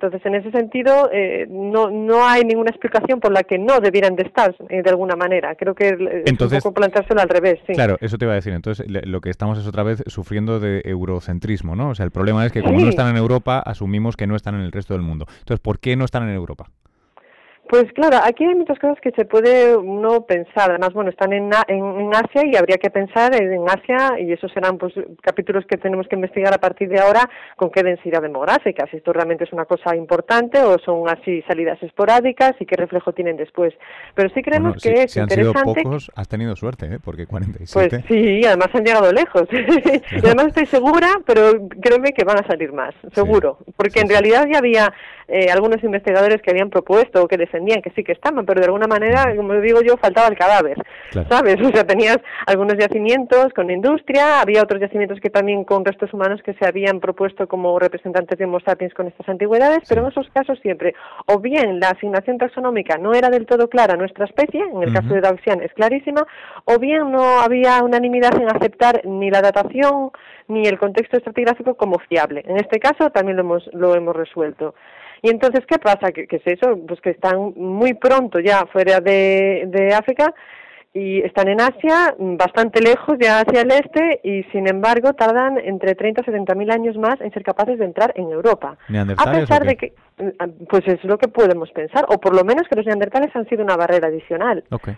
Entonces, 0.00 0.24
en 0.26 0.36
ese 0.36 0.52
sentido, 0.52 1.10
eh, 1.12 1.48
no, 1.50 1.90
no 1.90 2.24
hay 2.24 2.44
ninguna 2.44 2.70
explicación 2.70 3.18
por 3.18 3.32
la 3.32 3.42
que 3.42 3.58
no 3.58 3.80
debieran 3.80 4.14
de 4.14 4.22
estar 4.22 4.54
eh, 4.68 4.80
de 4.80 4.90
alguna 4.90 5.16
manera. 5.16 5.56
Creo 5.56 5.74
que 5.74 5.88
Entonces, 6.24 6.58
es 6.58 6.64
un 6.64 6.70
poco 6.70 6.74
planteárselo 6.74 7.20
al 7.20 7.28
revés. 7.28 7.58
Claro, 7.66 7.96
eso 8.00 8.16
te 8.16 8.24
iba 8.24 8.32
a 8.32 8.36
decir. 8.36 8.52
Entonces, 8.52 8.86
lo 8.88 9.20
que 9.20 9.30
estamos 9.30 9.58
es 9.58 9.66
otra 9.66 9.82
vez 9.82 10.04
sufriendo 10.06 10.60
de 10.60 10.82
eurocentrismo, 10.84 11.74
¿no? 11.74 11.90
O 11.90 11.94
sea, 11.96 12.04
el 12.04 12.12
problema 12.12 12.46
es 12.46 12.52
que 12.52 12.62
como 12.62 12.78
no 12.78 12.88
están 12.88 13.08
en 13.08 13.16
Europa, 13.16 13.58
asumimos 13.58 14.16
que 14.16 14.28
no 14.28 14.36
están 14.36 14.54
en 14.54 14.60
el 14.60 14.70
resto 14.70 14.94
del 14.94 15.02
mundo. 15.02 15.26
Entonces, 15.40 15.58
¿por 15.58 15.80
qué 15.80 15.96
no 15.96 16.04
están 16.04 16.22
en 16.28 16.34
Europa? 16.34 16.70
Pues 17.68 17.92
claro, 17.92 18.18
aquí 18.24 18.44
hay 18.44 18.54
muchas 18.54 18.78
cosas 18.78 18.98
que 19.02 19.10
se 19.10 19.26
puede 19.26 19.76
uno 19.76 20.22
pensar. 20.22 20.70
Además, 20.70 20.94
bueno, 20.94 21.10
están 21.10 21.34
en, 21.34 21.50
en, 21.68 22.10
Asia 22.14 22.42
y 22.46 22.56
habría 22.56 22.78
que 22.78 22.88
pensar 22.88 23.34
en, 23.34 23.68
Asia 23.68 24.18
y 24.18 24.32
esos 24.32 24.50
serán 24.52 24.78
pues 24.78 24.94
capítulos 25.20 25.66
que 25.66 25.76
tenemos 25.76 26.08
que 26.08 26.16
investigar 26.16 26.54
a 26.54 26.58
partir 26.58 26.88
de 26.88 26.98
ahora 26.98 27.28
con 27.56 27.70
qué 27.70 27.82
densidad 27.82 28.22
demográfica, 28.22 28.86
si 28.90 28.96
esto 28.96 29.12
realmente 29.12 29.44
es 29.44 29.52
una 29.52 29.66
cosa 29.66 29.94
importante 29.94 30.58
o 30.62 30.78
son 30.78 31.08
así 31.08 31.42
salidas 31.42 31.82
esporádicas 31.82 32.54
y 32.58 32.64
qué 32.64 32.76
reflejo 32.76 33.12
tienen 33.12 33.36
después. 33.36 33.74
Pero 34.14 34.30
sí 34.30 34.42
creemos 34.42 34.82
que 34.82 34.92
es 35.02 35.12
si 35.12 35.20
han 35.20 35.28
Sido 35.28 35.52
pocos, 35.52 36.10
has 36.16 36.26
tenido 36.26 36.56
suerte, 36.56 36.86
¿eh? 36.86 36.98
porque 37.04 37.26
47. 37.26 37.88
Pues 37.90 38.04
sí, 38.08 38.44
además 38.46 38.68
han 38.72 38.84
llegado 38.84 39.12
lejos. 39.12 39.42
y 39.52 40.26
además 40.26 40.46
estoy 40.48 40.66
segura, 40.66 41.08
pero 41.26 41.68
créeme 41.80 42.12
que 42.12 42.24
van 42.24 42.38
a 42.38 42.46
salir 42.46 42.72
más, 42.72 42.94
seguro, 43.12 43.58
porque 43.76 44.00
en 44.00 44.08
realidad 44.08 44.46
ya 44.50 44.58
había 44.58 44.92
eh, 45.28 45.50
algunos 45.50 45.84
investigadores 45.84 46.40
que 46.40 46.50
habían 46.50 46.70
propuesto 46.70 47.22
o 47.22 47.28
que 47.28 47.36
defendían 47.58 47.82
que 47.82 47.90
sí 47.90 48.04
que 48.04 48.12
estaban, 48.12 48.46
pero 48.46 48.60
de 48.60 48.66
alguna 48.66 48.86
manera, 48.86 49.34
como 49.36 49.54
digo 49.54 49.80
yo, 49.82 49.96
faltaba 49.96 50.28
el 50.28 50.36
cadáver, 50.36 50.76
¿sabes? 51.28 51.56
O 51.68 51.70
sea, 51.70 51.84
tenías 51.84 52.18
algunos 52.46 52.78
yacimientos 52.78 53.52
con 53.52 53.70
industria, 53.70 54.40
había 54.40 54.62
otros 54.62 54.80
yacimientos 54.80 55.20
que 55.20 55.28
también 55.28 55.64
con 55.64 55.84
restos 55.84 56.12
humanos 56.14 56.40
que 56.42 56.54
se 56.54 56.66
habían 56.66 57.00
propuesto 57.00 57.46
como 57.46 57.78
representantes 57.78 58.38
de 58.38 58.44
Homo 58.44 58.60
sapiens 58.60 58.94
con 58.94 59.06
estas 59.06 59.28
antigüedades, 59.28 59.80
pero 59.88 60.02
en 60.02 60.08
esos 60.08 60.28
casos 60.30 60.58
siempre, 60.60 60.94
o 61.26 61.40
bien 61.40 61.78
la 61.80 61.90
asignación 61.90 62.38
taxonómica 62.38 62.96
no 62.96 63.12
era 63.12 63.28
del 63.28 63.46
todo 63.46 63.68
clara 63.68 63.94
a 63.94 63.96
nuestra 63.96 64.24
especie, 64.24 64.62
en 64.62 64.82
el 64.82 64.92
caso 64.92 65.12
de 65.12 65.20
Daoxian 65.20 65.60
es 65.62 65.72
clarísima, 65.74 66.26
o 66.64 66.78
bien 66.78 67.10
no 67.10 67.40
había 67.40 67.82
unanimidad 67.82 68.34
en 68.40 68.48
aceptar 68.54 69.02
ni 69.04 69.30
la 69.30 69.42
datación 69.42 70.10
ni 70.48 70.66
el 70.66 70.78
contexto 70.78 71.18
estratigráfico 71.18 71.74
como 71.74 71.98
fiable. 71.98 72.42
En 72.46 72.56
este 72.56 72.78
caso 72.78 73.10
también 73.10 73.36
lo 73.36 73.42
hemos, 73.42 73.68
lo 73.74 73.94
hemos 73.94 74.16
resuelto. 74.16 74.74
Y 75.22 75.30
entonces, 75.30 75.64
¿qué 75.66 75.78
pasa? 75.78 76.12
¿Qué, 76.12 76.26
es 76.28 76.46
eso? 76.46 76.78
Pues 76.86 77.00
que 77.00 77.10
están 77.10 77.52
muy 77.56 77.94
pronto 77.94 78.40
ya 78.40 78.66
fuera 78.66 79.00
de, 79.00 79.64
de 79.66 79.94
África 79.94 80.32
y 80.94 81.20
están 81.20 81.48
en 81.48 81.60
Asia, 81.60 82.14
bastante 82.18 82.80
lejos, 82.80 83.18
ya 83.20 83.40
hacia 83.40 83.60
el 83.60 83.70
este, 83.70 84.20
y 84.24 84.42
sin 84.50 84.66
embargo 84.66 85.12
tardan 85.12 85.58
entre 85.58 85.94
30 85.94 86.22
y 86.22 86.24
70 86.24 86.54
mil 86.54 86.70
años 86.70 86.96
más 86.96 87.20
en 87.20 87.32
ser 87.32 87.42
capaces 87.42 87.78
de 87.78 87.84
entrar 87.84 88.12
en 88.16 88.30
Europa. 88.30 88.76
A 89.16 89.32
pesar 89.32 89.64
de 89.64 89.76
que, 89.76 89.92
pues 90.68 90.86
es 90.86 91.02
lo 91.04 91.18
que 91.18 91.28
podemos 91.28 91.70
pensar, 91.72 92.04
o 92.08 92.18
por 92.18 92.34
lo 92.34 92.42
menos 92.44 92.66
que 92.68 92.76
los 92.76 92.86
neandertales 92.86 93.34
han 93.36 93.48
sido 93.48 93.62
una 93.62 93.76
barrera 93.76 94.08
adicional. 94.08 94.64
Okay. 94.70 94.96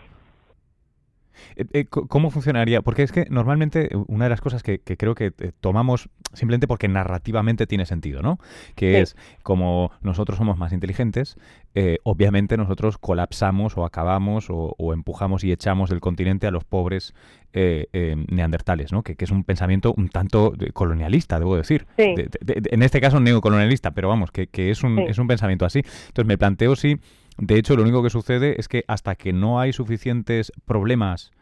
Eh, 1.57 1.65
eh, 1.73 1.85
¿Cómo 1.87 2.31
funcionaría? 2.31 2.83
Porque 2.83 3.03
es 3.03 3.13
que 3.13 3.27
normalmente 3.31 3.91
una 4.07 4.25
de 4.25 4.31
las 4.31 4.41
cosas 4.41 4.63
que, 4.63 4.81
creo 4.81 5.15
que 5.15 5.31
tomamos 5.61 6.09
simplemente 6.33 6.69
porque 6.69 6.89
narrativamente 6.89 7.67
tiene 7.67 7.87
sentido, 7.87 8.23
¿no? 8.23 8.39
Que 8.75 9.01
es 9.01 9.17
como 9.43 9.91
nosotros 10.01 10.39
somos 10.39 10.59
más 10.59 10.73
inteligentes, 10.73 11.37
obviamente 12.05 12.57
nosotros 12.57 12.99
colapsamos 12.99 13.77
o 13.77 13.85
acabamos 13.85 14.47
o, 14.49 14.93
empujamos 14.93 15.45
y 15.45 15.53
echamos 15.53 15.91
del 15.91 16.01
continente 16.01 16.47
a 16.47 16.51
los 16.51 16.65
pobres 16.65 17.15
neandertales, 17.53 18.93
¿no? 18.93 19.03
Que, 19.03 19.17
es 19.19 19.31
un 19.31 19.45
pensamiento 19.45 19.93
un 19.97 20.09
tanto 20.09 20.55
colonialista, 20.73 21.39
debo 21.39 21.57
decir. 21.57 21.87
en 21.97 22.83
este 22.83 23.01
caso 23.01 23.19
neocolonialista, 23.21 23.91
pero 23.91 24.09
vamos, 24.09 24.31
que, 24.31 24.49
es, 24.71 24.83
un, 24.83 25.01
es 25.01 25.19
un 25.19 25.27
pensamiento 25.27 25.65
así. 25.65 25.81
Entonces 25.81 26.27
me 26.27 26.39
planteo 26.39 26.77
si 26.77 27.01
de 27.41 27.59
hecho, 27.59 27.75
lo 27.75 27.83
único 27.83 28.03
que 28.03 28.11
sucede 28.11 28.57
es 28.59 28.69
que 28.69 28.85
hasta 28.87 29.15
que 29.15 29.33
no 29.33 29.61
hay 29.61 29.73
suficientes 29.73 30.53
problemas, 30.67 31.33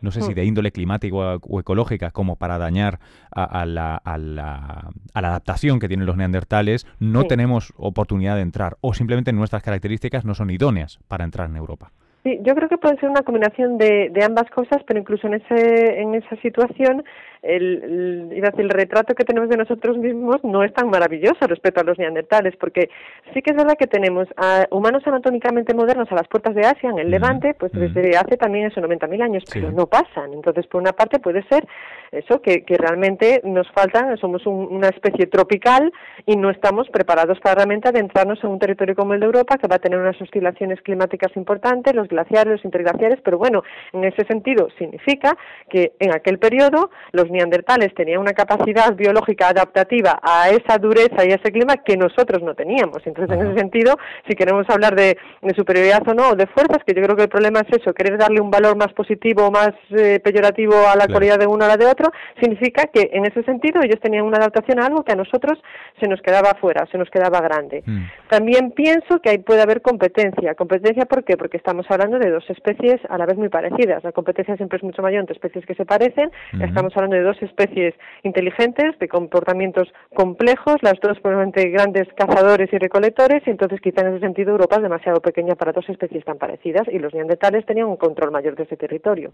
no 0.00 0.12
sé 0.12 0.22
si 0.22 0.30
hmm. 0.30 0.34
de 0.34 0.44
índole 0.44 0.70
climática 0.70 1.16
o, 1.16 1.60
ecológica, 1.60 2.12
como 2.12 2.36
para 2.36 2.58
dañar 2.58 3.00
a, 3.32 3.66
la, 3.66 3.96
a, 3.96 4.18
la, 4.18 4.90
adaptación 5.14 5.80
que 5.80 5.88
tienen 5.88 6.06
los 6.06 6.16
neandertales, 6.16 6.86
no 7.00 7.24
tenemos 7.24 7.74
oportunidad 7.76 8.36
de 8.36 8.42
entrar 8.42 8.76
o 8.80 8.94
simplemente 8.94 9.32
nuestras 9.32 9.64
características 9.64 10.24
no 10.24 10.34
son 10.34 10.50
idóneas 10.50 11.00
para 11.08 11.24
entrar 11.24 11.50
en 11.50 11.56
Europa. 11.56 11.90
Sí, 12.22 12.38
yo 12.42 12.54
creo 12.54 12.68
que 12.68 12.78
puede 12.78 12.96
ser 12.98 13.10
una 13.10 13.22
combinación 13.22 13.78
de, 13.78 14.10
de 14.12 14.24
ambas 14.24 14.48
cosas, 14.50 14.82
pero 14.86 15.00
incluso 15.00 15.26
en, 15.26 15.34
ese, 15.34 16.00
en 16.00 16.14
esa 16.14 16.36
situación 16.42 17.02
el, 17.42 18.32
el, 18.32 18.52
el 18.58 18.70
retrato 18.70 19.14
que 19.14 19.24
tenemos 19.24 19.48
de 19.48 19.56
nosotros 19.56 19.96
mismos 19.96 20.42
no 20.44 20.62
es 20.62 20.72
tan 20.72 20.90
maravilloso 20.90 21.46
respecto 21.46 21.80
a 21.80 21.84
los 21.84 21.98
neandertales, 21.98 22.56
porque 22.56 22.90
sí 23.32 23.42
que 23.42 23.50
es 23.50 23.56
verdad 23.56 23.76
que 23.78 23.86
tenemos 23.86 24.28
a 24.36 24.66
humanos 24.70 25.02
anatómicamente 25.06 25.74
modernos 25.74 26.10
a 26.10 26.14
las 26.14 26.28
puertas 26.28 26.54
de 26.54 26.66
Asia, 26.66 26.90
en 26.90 26.98
el 26.98 27.10
Levante, 27.10 27.54
pues 27.54 27.72
desde 27.72 28.16
hace 28.16 28.36
también 28.36 28.66
eso 28.66 28.80
90.000 28.80 29.22
años, 29.22 29.44
pero 29.52 29.70
no 29.70 29.86
pasan. 29.86 30.32
Entonces, 30.32 30.66
por 30.66 30.80
una 30.80 30.92
parte 30.92 31.18
puede 31.18 31.42
ser 31.48 31.66
eso, 32.12 32.40
que, 32.40 32.64
que 32.64 32.76
realmente 32.76 33.40
nos 33.44 33.70
faltan, 33.72 34.16
somos 34.18 34.46
una 34.46 34.88
especie 34.88 35.26
tropical 35.26 35.92
y 36.26 36.36
no 36.36 36.50
estamos 36.50 36.88
preparados 36.88 37.38
para 37.40 37.56
realmente 37.56 37.88
adentrarnos 37.88 38.42
en 38.42 38.50
un 38.50 38.58
territorio 38.58 38.94
como 38.94 39.14
el 39.14 39.20
de 39.20 39.26
Europa, 39.26 39.58
que 39.58 39.68
va 39.68 39.76
a 39.76 39.80
tener 39.80 39.98
unas 39.98 40.20
oscilaciones 40.20 40.80
climáticas 40.82 41.36
importantes, 41.36 41.94
los 41.94 42.08
glaciares, 42.08 42.52
los 42.52 42.64
interglaciares, 42.64 43.20
pero 43.22 43.38
bueno, 43.38 43.62
en 43.92 44.04
ese 44.04 44.24
sentido 44.24 44.68
significa 44.78 45.36
que 45.68 45.92
en 45.98 46.12
aquel 46.12 46.38
periodo 46.38 46.90
los 47.12 47.27
neandertales 47.30 47.94
tenían 47.94 48.20
una 48.20 48.32
capacidad 48.32 48.94
biológica 48.94 49.48
adaptativa 49.48 50.18
a 50.22 50.50
esa 50.50 50.78
dureza 50.78 51.24
y 51.24 51.32
a 51.32 51.36
ese 51.36 51.52
clima 51.52 51.76
que 51.78 51.96
nosotros 51.96 52.42
no 52.42 52.54
teníamos. 52.54 52.98
Entonces, 53.04 53.36
en 53.36 53.46
ese 53.46 53.58
sentido, 53.58 53.96
si 54.28 54.34
queremos 54.34 54.68
hablar 54.70 54.94
de, 54.94 55.16
superioridad 55.56 56.06
o 56.08 56.14
no, 56.14 56.30
o 56.30 56.36
de 56.36 56.46
fuerzas, 56.46 56.78
que 56.86 56.94
yo 56.94 57.02
creo 57.02 57.16
que 57.16 57.22
el 57.22 57.28
problema 57.28 57.60
es 57.60 57.78
eso, 57.80 57.92
querer 57.92 58.18
darle 58.18 58.40
un 58.40 58.50
valor 58.50 58.76
más 58.76 58.92
positivo 58.92 59.46
o 59.46 59.50
más 59.50 59.70
eh, 59.90 60.20
peyorativo 60.22 60.74
a 60.86 60.96
la 60.96 61.08
cualidad 61.08 61.38
de 61.38 61.46
uno 61.46 61.64
a 61.64 61.68
la 61.68 61.76
de 61.76 61.86
otro, 61.86 62.10
significa 62.40 62.84
que 62.92 63.10
en 63.12 63.26
ese 63.26 63.42
sentido 63.42 63.80
ellos 63.82 64.00
tenían 64.00 64.24
una 64.24 64.38
adaptación 64.38 64.80
a 64.80 64.86
algo 64.86 65.02
que 65.02 65.12
a 65.12 65.16
nosotros 65.16 65.58
se 66.00 66.08
nos 66.08 66.20
quedaba 66.22 66.54
fuera, 66.60 66.86
se 66.90 66.98
nos 66.98 67.10
quedaba 67.10 67.40
grande. 67.40 67.82
Mm. 67.84 68.04
También 68.28 68.70
pienso 68.72 69.20
que 69.20 69.30
ahí 69.30 69.38
puede 69.38 69.62
haber 69.62 69.82
competencia. 69.82 70.54
¿Competencia 70.54 71.06
por 71.06 71.24
qué? 71.24 71.36
Porque 71.36 71.56
estamos 71.56 71.86
hablando 71.90 72.18
de 72.18 72.30
dos 72.30 72.48
especies 72.50 73.00
a 73.08 73.18
la 73.18 73.26
vez 73.26 73.36
muy 73.36 73.48
parecidas. 73.48 74.04
La 74.04 74.12
competencia 74.12 74.56
siempre 74.56 74.78
es 74.78 74.84
mucho 74.84 75.02
mayor 75.02 75.20
entre 75.20 75.34
especies 75.34 75.64
que 75.66 75.74
se 75.74 75.84
parecen. 75.84 76.30
Estamos 76.60 76.92
hablando 76.96 77.16
de 77.16 77.17
dos 77.20 77.40
especies 77.42 77.94
inteligentes, 78.22 78.98
de 78.98 79.08
comportamientos 79.08 79.88
complejos, 80.14 80.76
las 80.82 80.94
dos 81.00 81.18
probablemente 81.20 81.68
grandes 81.70 82.08
cazadores 82.14 82.72
y 82.72 82.78
recolectores, 82.78 83.42
y 83.46 83.50
entonces 83.50 83.80
quizá 83.80 84.02
en 84.02 84.14
ese 84.14 84.20
sentido 84.20 84.52
Europa 84.52 84.76
es 84.76 84.82
demasiado 84.82 85.20
pequeña 85.20 85.54
para 85.54 85.72
dos 85.72 85.88
especies 85.88 86.24
tan 86.24 86.38
parecidas, 86.38 86.86
y 86.88 86.98
los 86.98 87.14
neandertales 87.14 87.64
tenían 87.66 87.86
un 87.86 87.96
control 87.96 88.30
mayor 88.30 88.56
de 88.56 88.64
ese 88.64 88.76
territorio. 88.76 89.32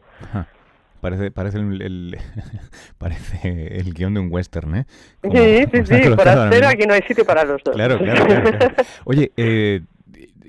Parece, 1.00 1.30
parece 1.30 1.58
el, 1.58 2.16
parece 2.98 3.76
el 3.78 3.92
guion 3.92 4.14
de 4.14 4.20
un 4.20 4.32
western, 4.32 4.74
¿eh? 4.74 4.84
sí, 5.22 5.64
sí, 5.84 5.86
sí, 6.02 6.10
por 6.16 6.26
hacer 6.26 6.64
aquí 6.64 6.86
no 6.86 6.94
hay 6.94 7.02
sitio 7.02 7.26
para 7.26 7.44
los 7.44 7.62
dos. 7.62 7.74
Claro, 7.74 7.98
claro, 7.98 8.24
Oye, 9.04 9.30
eh, 9.36 9.82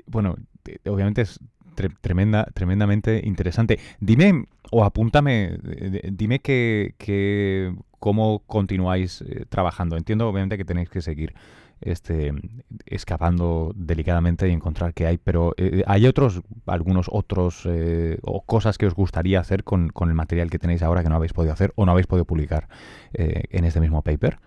bueno, 0.06 0.36
obviamente 0.88 1.24
es 1.24 1.42
tremenda, 1.76 2.46
tremendamente 2.54 3.22
interesante. 3.24 3.80
Dime, 4.00 4.46
o 4.72 4.84
apúntame, 4.84 5.58
dime 6.12 6.40
que, 6.40 6.96
que 6.98 7.74
cómo 8.06 8.44
continuáis 8.46 9.24
eh, 9.24 9.46
trabajando. 9.50 9.98
Entiendo, 9.98 10.30
obviamente, 10.30 10.58
que 10.58 10.64
tenéis 10.64 10.90
que 10.92 11.02
seguir 11.02 11.34
este, 11.82 12.34
escapando 12.86 13.72
delicadamente 13.76 14.48
y 14.48 14.52
encontrar 14.52 14.94
qué 14.94 15.08
hay, 15.08 15.18
pero 15.18 15.56
eh, 15.58 15.84
¿hay 15.88 16.06
otros, 16.06 16.44
algunos 16.68 17.08
otros 17.12 17.64
eh, 17.66 18.20
o 18.22 18.42
cosas 18.42 18.78
que 18.78 18.86
os 18.86 18.94
gustaría 18.94 19.40
hacer 19.40 19.64
con, 19.64 19.90
con, 19.90 20.10
el 20.10 20.14
material 20.14 20.52
que 20.52 20.60
tenéis 20.60 20.84
ahora 20.84 21.02
que 21.02 21.10
no 21.10 21.16
habéis 21.16 21.34
podido 21.34 21.52
hacer 21.52 21.74
o 21.76 21.88
no 21.88 21.94
habéis 21.94 22.06
podido 22.06 22.26
publicar 22.26 22.68
en 23.14 23.66
este 23.66 23.80
mismo 23.80 24.04
paper? 24.04 24.38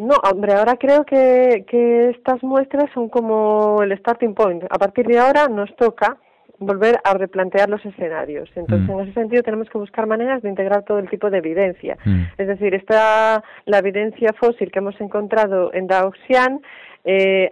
No, 0.00 0.14
hombre, 0.30 0.54
ahora 0.54 0.76
creo 0.76 1.04
que, 1.04 1.66
que 1.68 2.08
estas 2.08 2.42
muestras 2.42 2.90
son 2.94 3.10
como 3.10 3.82
el 3.82 3.92
starting 3.98 4.32
point. 4.32 4.64
A 4.70 4.78
partir 4.78 5.06
de 5.06 5.18
ahora 5.18 5.46
nos 5.46 5.76
toca 5.76 6.16
volver 6.58 6.98
a 7.04 7.12
replantear 7.12 7.68
los 7.68 7.84
escenarios. 7.84 8.48
Entonces, 8.54 8.88
mm. 8.88 8.92
en 8.92 9.00
ese 9.00 9.12
sentido, 9.12 9.42
tenemos 9.42 9.68
que 9.68 9.76
buscar 9.76 10.06
maneras 10.06 10.40
de 10.40 10.48
integrar 10.48 10.84
todo 10.84 11.00
el 11.00 11.10
tipo 11.10 11.28
de 11.28 11.36
evidencia. 11.36 11.98
Mm. 12.06 12.22
Es 12.38 12.48
decir, 12.48 12.74
está 12.74 13.44
la 13.66 13.78
evidencia 13.78 14.32
fósil 14.32 14.70
que 14.72 14.78
hemos 14.78 14.98
encontrado 15.02 15.70
en 15.74 15.86
Daoxian 15.86 16.62
eh, 17.02 17.48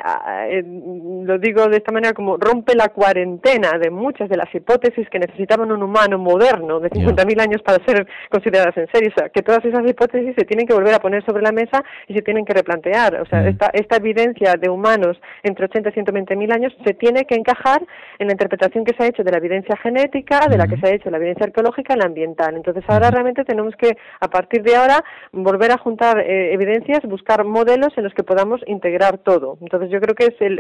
eh, 0.51 0.63
lo 1.25 1.39
digo 1.39 1.67
de 1.69 1.79
esta 1.79 1.93
manera, 1.93 2.13
como 2.13 2.37
rompe 2.37 2.75
la 2.75 2.89
cuarentena 2.89 3.79
de 3.79 3.91
muchas 3.91 4.29
de 4.29 4.37
las 4.37 4.55
hipótesis 4.55 5.09
que 5.09 5.19
necesitaban 5.19 5.73
un 5.73 5.83
humano 5.83 6.19
moderno 6.19 6.81
de 6.81 6.91
50.000 6.91 7.41
años 7.41 7.63
para 7.63 7.83
ser 7.85 8.07
consideradas 8.31 8.77
en 8.77 8.89
serio. 8.93 9.11
O 9.15 9.19
sea, 9.19 9.29
que 9.31 9.43
todas 9.43 9.65
esas 9.65 9.89
hipótesis 9.89 10.35
se 10.37 10.45
tienen 10.45 10.67
que 10.67 10.75
volver 10.75 10.95
a 10.95 10.99
poner 10.99 11.25
sobre 11.25 11.43
la 11.43 11.53
mesa 11.53 11.83
y 12.07 12.15
se 12.15 12.23
tienen 12.23 12.45
que 12.45 12.53
replantear. 12.53 13.21
O 13.21 13.27
sea, 13.27 13.43
mm. 13.43 13.47
esta, 13.47 13.71
esta 13.73 13.97
evidencia 13.97 14.55
de 14.61 14.69
humanos 14.69 15.19
entre 15.43 15.65
80 15.65 15.91
y 15.91 15.93
120.000 15.93 16.55
años 16.55 16.77
se 16.85 16.95
tiene 16.95 17.25
que 17.25 17.35
encajar 17.35 17.83
en 18.19 18.27
la 18.27 18.33
interpretación 18.33 18.85
que 18.85 18.95
se 18.95 19.05
ha 19.05 19.07
hecho 19.07 19.25
de 19.25 19.31
la 19.31 19.39
evidencia 19.39 19.77
genética, 19.77 20.47
de 20.49 20.59
la 20.59 20.67
que 20.67 20.77
mm. 20.77 20.81
se 20.81 20.87
ha 20.87 20.95
hecho 20.95 21.11
la 21.11 21.17
evidencia 21.17 21.47
arqueológica 21.47 21.95
y 21.95 21.99
la 21.99 22.07
ambiental. 22.07 22.55
Entonces, 22.55 22.85
ahora 22.87 23.11
realmente 23.11 23.45
tenemos 23.45 23.75
que, 23.77 23.97
a 24.21 24.29
partir 24.29 24.63
de 24.63 24.77
ahora, 24.77 25.03
volver 25.33 25.73
a 25.73 25.79
juntar 25.79 26.19
eh, 26.21 26.53
evidencias, 26.53 27.01
buscar 27.05 27.45
modelos 27.45 27.97
en 27.97 28.05
los 28.05 28.13
que 28.13 28.23
podamos 28.23 28.61
integrar 28.67 29.19
todo 29.19 29.38
entonces 29.61 29.91
yo 29.91 30.01
creo 30.01 30.15
que 30.15 30.27
es 30.27 30.35
el, 30.41 30.59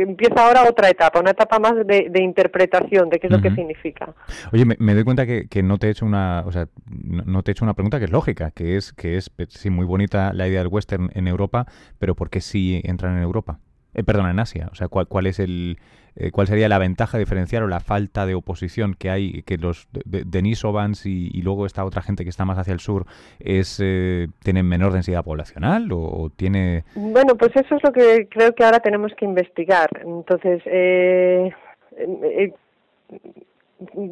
empieza 0.00 0.46
ahora 0.46 0.68
otra 0.68 0.88
etapa, 0.88 1.20
una 1.20 1.30
etapa 1.30 1.58
más 1.58 1.74
de, 1.86 2.10
interpretación 2.20 3.08
de 3.08 3.18
qué 3.18 3.26
es 3.28 3.32
lo 3.32 3.40
que 3.40 3.54
significa. 3.54 4.14
Oye, 4.52 4.64
me, 4.64 4.94
doy 4.94 5.04
cuenta 5.04 5.26
que, 5.26 5.62
no 5.62 5.78
te 5.78 5.88
he 5.88 5.90
hecho 5.90 6.06
una, 6.06 6.44
o 6.46 6.52
sea, 6.52 6.68
no, 6.86 7.42
te 7.42 7.50
he 7.50 7.52
hecho 7.52 7.64
una 7.64 7.74
pregunta 7.74 7.98
que 7.98 8.06
es 8.06 8.10
lógica, 8.10 8.50
que 8.50 8.76
es 8.76 8.92
que 8.92 9.16
es 9.16 9.30
sí 9.48 9.70
muy 9.70 9.86
bonita 9.86 10.32
la 10.32 10.48
idea 10.48 10.60
del 10.60 10.68
western 10.68 11.10
en 11.14 11.28
Europa, 11.28 11.66
pero 11.98 12.14
¿por 12.14 12.30
qué 12.30 12.40
sí 12.40 12.80
entran 12.84 13.16
en 13.16 13.22
Europa? 13.22 13.60
Eh, 13.94 14.04
perdón, 14.04 14.28
en 14.28 14.38
Asia. 14.38 14.68
O 14.70 14.74
sea, 14.74 14.88
¿cuál, 14.88 15.08
cuál 15.08 15.26
es 15.26 15.38
el, 15.38 15.78
eh, 16.20 16.32
cuál 16.32 16.48
sería 16.48 16.68
la 16.68 16.78
ventaja 16.78 17.16
diferencial 17.16 17.62
o 17.62 17.68
la 17.68 17.78
falta 17.78 18.26
de 18.26 18.34
oposición 18.34 18.94
que 18.98 19.08
hay, 19.08 19.44
que 19.44 19.56
los 19.56 19.86
Denisovans 20.04 21.06
y, 21.06 21.30
luego 21.42 21.64
esta 21.64 21.84
otra 21.84 22.02
gente 22.02 22.24
que 22.24 22.30
está 22.30 22.44
más 22.44 22.58
hacia 22.58 22.72
el 22.72 22.80
sur 22.80 23.06
es 23.38 23.78
eh, 23.80 24.26
tienen 24.42 24.66
menor 24.66 24.92
densidad 24.92 25.22
poblacional 25.22 25.88
o, 25.92 26.28
tiene... 26.34 26.82
Bueno, 26.96 27.36
pues 27.36 27.54
eso 27.54 27.76
es 27.76 27.82
lo 27.84 27.92
que 27.92 28.26
creo 28.28 28.52
que 28.52 28.64
ahora 28.64 28.80
tenemos 28.80 29.12
que 29.16 29.26
investigar. 29.26 29.88
Entonces, 30.04 30.60
eh, 30.66 31.52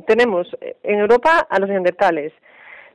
tenemos 0.06 0.46
en 0.84 1.00
Europa 1.00 1.44
a 1.50 1.58
los 1.58 1.68
neandertales, 1.68 2.32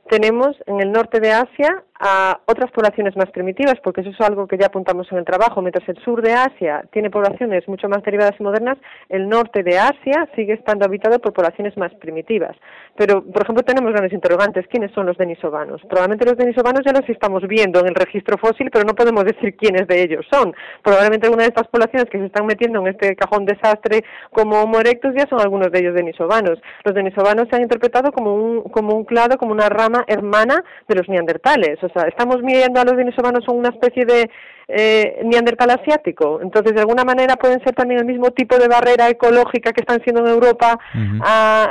tenemos 0.08 0.56
en 0.66 0.80
el 0.80 0.90
norte 0.90 1.20
de 1.20 1.32
Asia 1.32 1.84
a 2.04 2.40
otras 2.46 2.68
poblaciones 2.72 3.16
más 3.16 3.30
primitivas, 3.30 3.76
porque 3.84 4.00
eso 4.00 4.10
es 4.10 4.20
algo 4.20 4.48
que 4.48 4.58
ya 4.58 4.66
apuntamos 4.66 5.06
en 5.12 5.18
el 5.18 5.24
trabajo. 5.24 5.62
Mientras 5.62 5.88
el 5.88 5.96
sur 6.02 6.20
de 6.20 6.32
Asia 6.32 6.84
tiene 6.90 7.10
poblaciones 7.10 7.66
mucho 7.68 7.88
más 7.88 8.02
derivadas 8.02 8.34
y 8.40 8.42
modernas, 8.42 8.76
el 9.08 9.28
norte 9.28 9.62
de 9.62 9.78
Asia 9.78 10.28
sigue 10.34 10.54
estando 10.54 10.84
habitado 10.84 11.20
por 11.20 11.32
poblaciones 11.32 11.76
más 11.76 11.94
primitivas. 11.94 12.56
Pero, 12.96 13.22
por 13.22 13.42
ejemplo, 13.42 13.62
tenemos 13.62 13.92
grandes 13.92 14.12
interrogantes. 14.12 14.66
¿Quiénes 14.66 14.90
son 14.90 15.06
los 15.06 15.16
denisovanos? 15.16 15.80
Probablemente 15.88 16.26
los 16.26 16.36
denisovanos 16.36 16.82
ya 16.84 16.92
los 16.92 17.08
estamos 17.08 17.46
viendo 17.46 17.78
en 17.78 17.86
el 17.86 17.94
registro 17.94 18.36
fósil, 18.36 18.68
pero 18.72 18.84
no 18.84 18.94
podemos 18.94 19.24
decir 19.24 19.56
quiénes 19.56 19.86
de 19.86 20.02
ellos 20.02 20.26
son. 20.28 20.52
Probablemente 20.82 21.26
alguna 21.26 21.44
de 21.44 21.50
estas 21.50 21.68
poblaciones 21.68 22.10
que 22.10 22.18
se 22.18 22.26
están 22.26 22.46
metiendo 22.46 22.80
en 22.80 22.88
este 22.88 23.14
cajón 23.14 23.46
desastre 23.46 24.02
como 24.32 24.60
Homo 24.60 24.80
erectus 24.80 25.14
ya 25.16 25.26
son 25.28 25.40
algunos 25.40 25.70
de 25.70 25.78
ellos 25.78 25.94
denisovanos. 25.94 26.60
Los 26.84 26.94
denisovanos 26.94 27.46
se 27.48 27.56
han 27.56 27.62
interpretado 27.62 28.10
como 28.10 28.34
un, 28.34 28.62
como 28.64 28.96
un 28.96 29.04
clado, 29.04 29.38
como 29.38 29.52
una 29.52 29.68
rama 29.68 30.04
hermana 30.08 30.64
de 30.88 30.96
los 30.96 31.08
neandertales. 31.08 31.82
O 31.82 31.91
sea, 31.92 32.08
estamos 32.08 32.42
midiendo 32.42 32.80
a 32.80 32.84
los 32.84 32.96
denisovanos 32.96 33.44
como 33.44 33.58
una 33.58 33.70
especie 33.70 34.04
de 34.04 34.30
eh, 34.68 35.20
neandertal 35.24 35.70
asiático. 35.70 36.40
Entonces, 36.42 36.74
de 36.74 36.80
alguna 36.80 37.04
manera 37.04 37.36
pueden 37.36 37.62
ser 37.62 37.74
también 37.74 38.00
el 38.00 38.06
mismo 38.06 38.30
tipo 38.30 38.56
de 38.56 38.68
barrera 38.68 39.08
ecológica 39.08 39.72
que 39.72 39.80
están 39.80 40.02
siendo 40.02 40.22
en 40.22 40.32
Europa, 40.32 40.78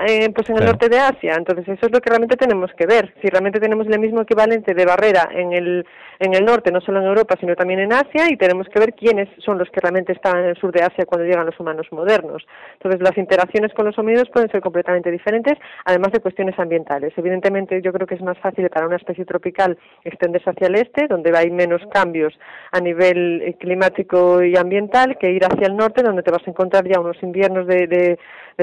eh, 0.07 0.29
pues 0.33 0.49
en 0.49 0.57
el 0.57 0.65
norte 0.65 0.89
de 0.89 0.99
Asia. 0.99 1.35
Entonces, 1.37 1.67
eso 1.67 1.85
es 1.85 1.91
lo 1.91 1.99
que 1.99 2.09
realmente 2.09 2.37
tenemos 2.37 2.71
que 2.77 2.85
ver. 2.85 3.13
Si 3.21 3.27
realmente 3.27 3.59
tenemos 3.59 3.87
el 3.87 3.99
mismo 3.99 4.21
equivalente 4.21 4.73
de 4.73 4.85
barrera 4.85 5.29
en 5.31 5.53
el, 5.53 5.85
en 6.19 6.33
el 6.33 6.45
norte, 6.45 6.71
no 6.71 6.81
solo 6.81 6.99
en 6.99 7.07
Europa, 7.07 7.35
sino 7.39 7.55
también 7.55 7.79
en 7.79 7.93
Asia, 7.93 8.29
y 8.29 8.37
tenemos 8.37 8.67
que 8.67 8.79
ver 8.79 8.93
quiénes 8.93 9.29
son 9.43 9.57
los 9.57 9.69
que 9.69 9.79
realmente 9.79 10.13
están 10.13 10.37
en 10.37 10.45
el 10.45 10.57
sur 10.57 10.71
de 10.71 10.83
Asia 10.83 11.05
cuando 11.05 11.25
llegan 11.25 11.45
los 11.45 11.59
humanos 11.59 11.87
modernos. 11.91 12.45
Entonces, 12.73 13.01
las 13.01 13.17
interacciones 13.17 13.73
con 13.73 13.85
los 13.85 13.97
homínidos 13.97 14.29
pueden 14.29 14.49
ser 14.51 14.61
completamente 14.61 15.09
diferentes, 15.11 15.57
además 15.85 16.11
de 16.11 16.19
cuestiones 16.19 16.57
ambientales. 16.59 17.13
Evidentemente, 17.17 17.81
yo 17.81 17.91
creo 17.93 18.07
que 18.07 18.15
es 18.15 18.21
más 18.21 18.37
fácil 18.39 18.69
para 18.69 18.87
una 18.87 18.97
especie 18.97 19.25
tropical 19.25 19.77
extenderse 20.03 20.49
hacia 20.49 20.67
el 20.67 20.75
este, 20.75 21.07
donde 21.07 21.35
hay 21.35 21.49
menos 21.49 21.81
cambios 21.91 22.37
a 22.71 22.80
nivel 22.81 23.41
eh, 23.41 23.55
climático 23.59 24.43
y 24.43 24.57
ambiental, 24.57 25.17
que 25.17 25.31
ir 25.31 25.43
hacia 25.45 25.67
el 25.67 25.75
norte, 25.75 26.03
donde 26.03 26.23
te 26.23 26.31
vas 26.31 26.41
a 26.45 26.49
encontrar 26.49 26.87
ya 26.87 26.99
unos 26.99 27.21
inviernos 27.21 27.67
de, 27.67 27.87
de, 27.87 28.17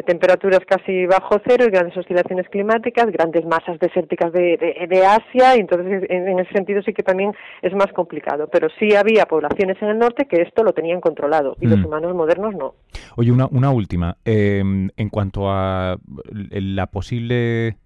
temperaturas 0.06 0.60
casi 0.64 1.06
bajo 1.06 1.40
cero 1.44 1.64
y 1.66 1.70
grandes 1.70 1.96
oscilaciones 1.96 2.48
climáticas, 2.50 3.10
grandes 3.10 3.44
masas 3.44 3.80
desérticas 3.80 4.32
de, 4.32 4.86
de 4.88 5.06
Asia, 5.06 5.56
y 5.56 5.60
entonces 5.60 6.04
en, 6.08 6.38
ese 6.38 6.52
sentido 6.52 6.82
sí 6.82 6.92
que 6.92 7.02
también 7.02 7.32
es 7.62 7.74
más 7.74 7.88
complicado. 7.92 8.46
Pero 8.46 8.68
sí 8.78 8.94
había 8.94 9.26
poblaciones 9.26 9.76
en 9.82 9.88
el 9.88 9.98
norte 9.98 10.26
que 10.26 10.42
esto 10.42 10.62
lo 10.62 10.72
tenían 10.72 11.00
controlado 11.00 11.56
y 11.60 11.66
los 11.66 11.80
mm. 11.80 11.86
humanos 11.86 12.14
modernos 12.14 12.54
no. 12.54 12.74
Oye, 13.16 13.32
una, 13.32 13.48
una 13.50 13.72
última. 13.72 14.16
Em, 14.24 14.88
en 14.96 15.08
cuanto 15.08 15.50
a 15.50 15.96
la 16.30 16.86
posible 16.86 17.76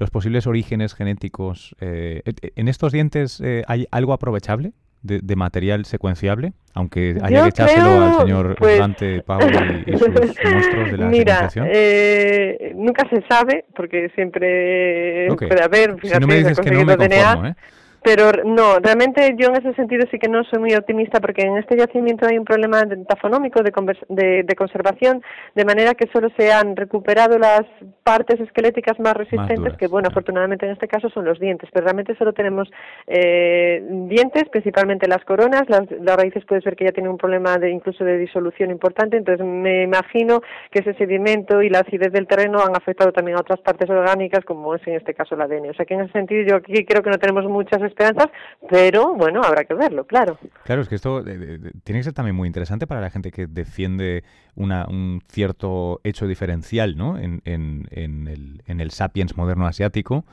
los 0.00 0.10
posibles 0.10 0.46
orígenes 0.46 0.94
genéticos. 0.94 1.76
Eh, 1.80 2.22
¿En 2.56 2.68
estos 2.68 2.90
dientes 2.90 3.40
eh, 3.44 3.62
hay 3.68 3.86
algo 3.90 4.14
aprovechable? 4.14 4.72
De, 5.02 5.34
material 5.34 5.86
secuenciable, 5.86 6.52
aunque 6.74 7.16
haya 7.22 7.44
que 7.44 7.48
echárselo 7.48 8.04
al 8.04 8.18
señor 8.18 8.56
pues, 8.58 8.78
Dante 8.78 9.22
Pau 9.22 9.40
y, 9.86 9.92
sus 9.98 10.08
monstruos 10.08 10.90
de 10.90 10.96
la 10.98 11.06
Mira, 11.06 11.48
eh, 11.56 12.72
nunca 12.76 13.08
se 13.08 13.22
sabe, 13.26 13.64
porque 13.74 14.10
siempre 14.14 15.28
puede 15.38 15.62
haber, 15.62 15.98
fíjate, 15.98 16.14
si 16.16 16.20
no 16.20 16.26
me 16.26 16.34
dices 16.36 16.60
que 16.60 16.70
no 16.70 16.84
me 16.84 16.96
conformo, 16.98 17.46
¿eh? 17.46 17.54
Pero 18.02 18.30
no, 18.44 18.78
realmente 18.78 19.34
yo 19.36 19.48
en 19.48 19.56
ese 19.56 19.74
sentido 19.74 20.06
sí 20.10 20.18
que 20.18 20.28
no 20.28 20.42
soy 20.44 20.58
muy 20.58 20.74
optimista 20.74 21.20
porque 21.20 21.42
en 21.42 21.58
este 21.58 21.76
yacimiento 21.76 22.26
hay 22.26 22.38
un 22.38 22.44
problema 22.44 22.82
tafonómico 23.06 23.62
de, 23.62 24.42
de, 24.42 24.54
conservación, 24.56 25.22
de 25.54 25.64
manera 25.66 25.94
que 25.94 26.08
solo 26.10 26.28
se 26.36 26.50
han 26.50 26.76
recuperado 26.76 27.38
las 27.38 27.62
partes 28.02 28.40
esqueléticas 28.40 28.98
más 29.00 29.14
resistentes, 29.14 29.76
que 29.76 29.86
bueno, 29.86 30.08
afortunadamente 30.10 30.64
en 30.64 30.72
este 30.72 30.88
caso 30.88 31.10
son 31.10 31.26
los 31.26 31.38
dientes, 31.38 31.68
pero 31.72 31.84
realmente 31.84 32.16
solo 32.16 32.32
tenemos 32.32 32.70
eh, 33.06 33.82
dientes, 34.08 34.48
principalmente 34.50 35.06
las 35.06 35.24
coronas, 35.24 35.62
las, 35.68 35.86
raíces 36.16 36.44
puedes 36.46 36.64
ver 36.64 36.76
que 36.76 36.86
ya 36.86 36.92
tienen 36.92 37.12
un 37.12 37.18
problema 37.18 37.56
de 37.58 37.70
incluso 37.70 38.04
de 38.04 38.18
disolución 38.18 38.70
importante, 38.70 39.16
entonces 39.16 39.44
me 39.46 39.84
imagino 39.84 40.40
que 40.70 40.80
ese 40.80 40.94
sedimento 40.94 41.62
y 41.62 41.68
la 41.68 41.80
acidez 41.80 42.12
del 42.12 42.26
terreno 42.26 42.60
han 42.60 42.74
afectado 42.74 43.12
también 43.12 43.36
a 43.36 43.40
otras 43.40 43.60
partes 43.60 43.88
orgánicas, 43.90 44.44
como 44.44 44.74
es 44.74 44.86
en 44.86 44.94
este 44.94 45.14
caso 45.14 45.36
la 45.36 45.44
ADN. 45.44 45.70
O 45.70 45.74
sea 45.74 45.84
que 45.84 45.94
en 45.94 46.00
ese 46.00 46.12
sentido 46.12 46.42
yo 46.48 46.56
aquí 46.56 46.84
creo 46.84 47.02
que 47.02 47.10
no 47.10 47.18
tenemos 47.18 47.44
muchas 47.44 47.80
esperanzas, 47.90 48.28
pero 48.68 49.14
bueno, 49.14 49.42
habrá 49.42 49.64
que 49.64 49.74
verlo, 49.74 50.06
claro. 50.06 50.38
Claro, 50.64 50.82
es 50.82 50.88
que 50.88 50.94
esto 50.94 51.22
eh, 51.26 51.58
tiene 51.84 52.00
que 52.00 52.04
ser 52.04 52.12
también 52.12 52.36
muy 52.36 52.46
interesante 52.46 52.86
para 52.86 53.00
la 53.00 53.10
gente 53.10 53.30
que 53.30 53.46
defiende 53.46 54.24
una, 54.54 54.86
un 54.88 55.22
cierto 55.28 56.00
hecho 56.04 56.26
diferencial 56.26 56.96
¿no? 56.96 57.18
en, 57.18 57.42
en, 57.44 57.86
en, 57.90 58.28
el, 58.28 58.62
en 58.66 58.80
el 58.80 58.90
sapiens 58.90 59.36
moderno 59.36 59.66
asiático. 59.66 60.24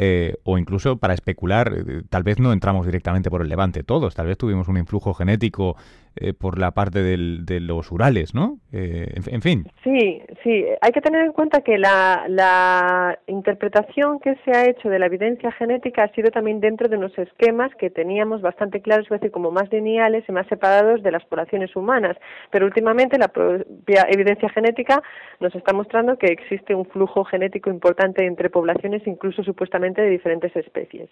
Eh, 0.00 0.36
o 0.44 0.58
incluso 0.58 0.98
para 0.98 1.12
especular, 1.12 1.74
eh, 1.74 2.02
tal 2.08 2.22
vez 2.22 2.38
no 2.38 2.52
entramos 2.52 2.86
directamente 2.86 3.30
por 3.30 3.42
el 3.42 3.48
levante 3.48 3.82
todos, 3.82 4.14
tal 4.14 4.28
vez 4.28 4.38
tuvimos 4.38 4.68
un 4.68 4.76
influjo 4.76 5.12
genético 5.12 5.76
eh, 6.20 6.32
por 6.32 6.58
la 6.58 6.72
parte 6.72 7.02
del, 7.02 7.44
de 7.46 7.60
los 7.60 7.92
Urales, 7.92 8.34
¿no? 8.34 8.58
Eh, 8.72 9.06
en, 9.26 9.42
fin. 9.42 9.66
Sí, 9.84 10.22
sí. 10.42 10.64
Hay 10.80 10.92
que 10.92 11.00
tener 11.00 11.24
en 11.24 11.32
cuenta 11.32 11.60
que 11.60 11.78
la, 11.78 12.24
la, 12.28 13.18
interpretación 13.26 14.18
que 14.20 14.36
se 14.44 14.50
ha 14.50 14.68
hecho 14.68 14.88
de 14.88 14.98
la 14.98 15.06
evidencia 15.06 15.52
genética 15.52 16.04
ha 16.04 16.14
sido 16.14 16.30
también 16.30 16.60
dentro 16.60 16.88
de 16.88 16.96
unos 16.96 17.16
esquemas 17.18 17.74
que 17.76 17.90
teníamos 17.90 18.42
bastante 18.42 18.80
claros, 18.80 19.06
es 19.06 19.10
decir, 19.10 19.30
como 19.30 19.50
más 19.50 19.70
lineales 19.72 20.24
y 20.28 20.32
más 20.32 20.46
separados 20.48 21.02
de 21.02 21.12
las 21.12 21.24
poblaciones 21.24 21.74
humanas. 21.76 22.16
Pero 22.50 22.66
últimamente 22.66 23.18
la 23.18 23.28
propia 23.28 24.06
evidencia 24.08 24.48
genética 24.48 25.02
nos 25.40 25.54
está 25.54 25.72
mostrando 25.72 26.18
que 26.18 26.26
existe 26.26 26.74
un 26.74 26.86
flujo 26.86 27.24
genético 27.24 27.70
importante 27.70 28.26
entre 28.26 28.50
poblaciones, 28.50 29.06
incluso 29.06 29.42
supuestamente 29.44 30.02
de 30.02 30.10
diferentes 30.10 30.54
especies. 30.56 31.08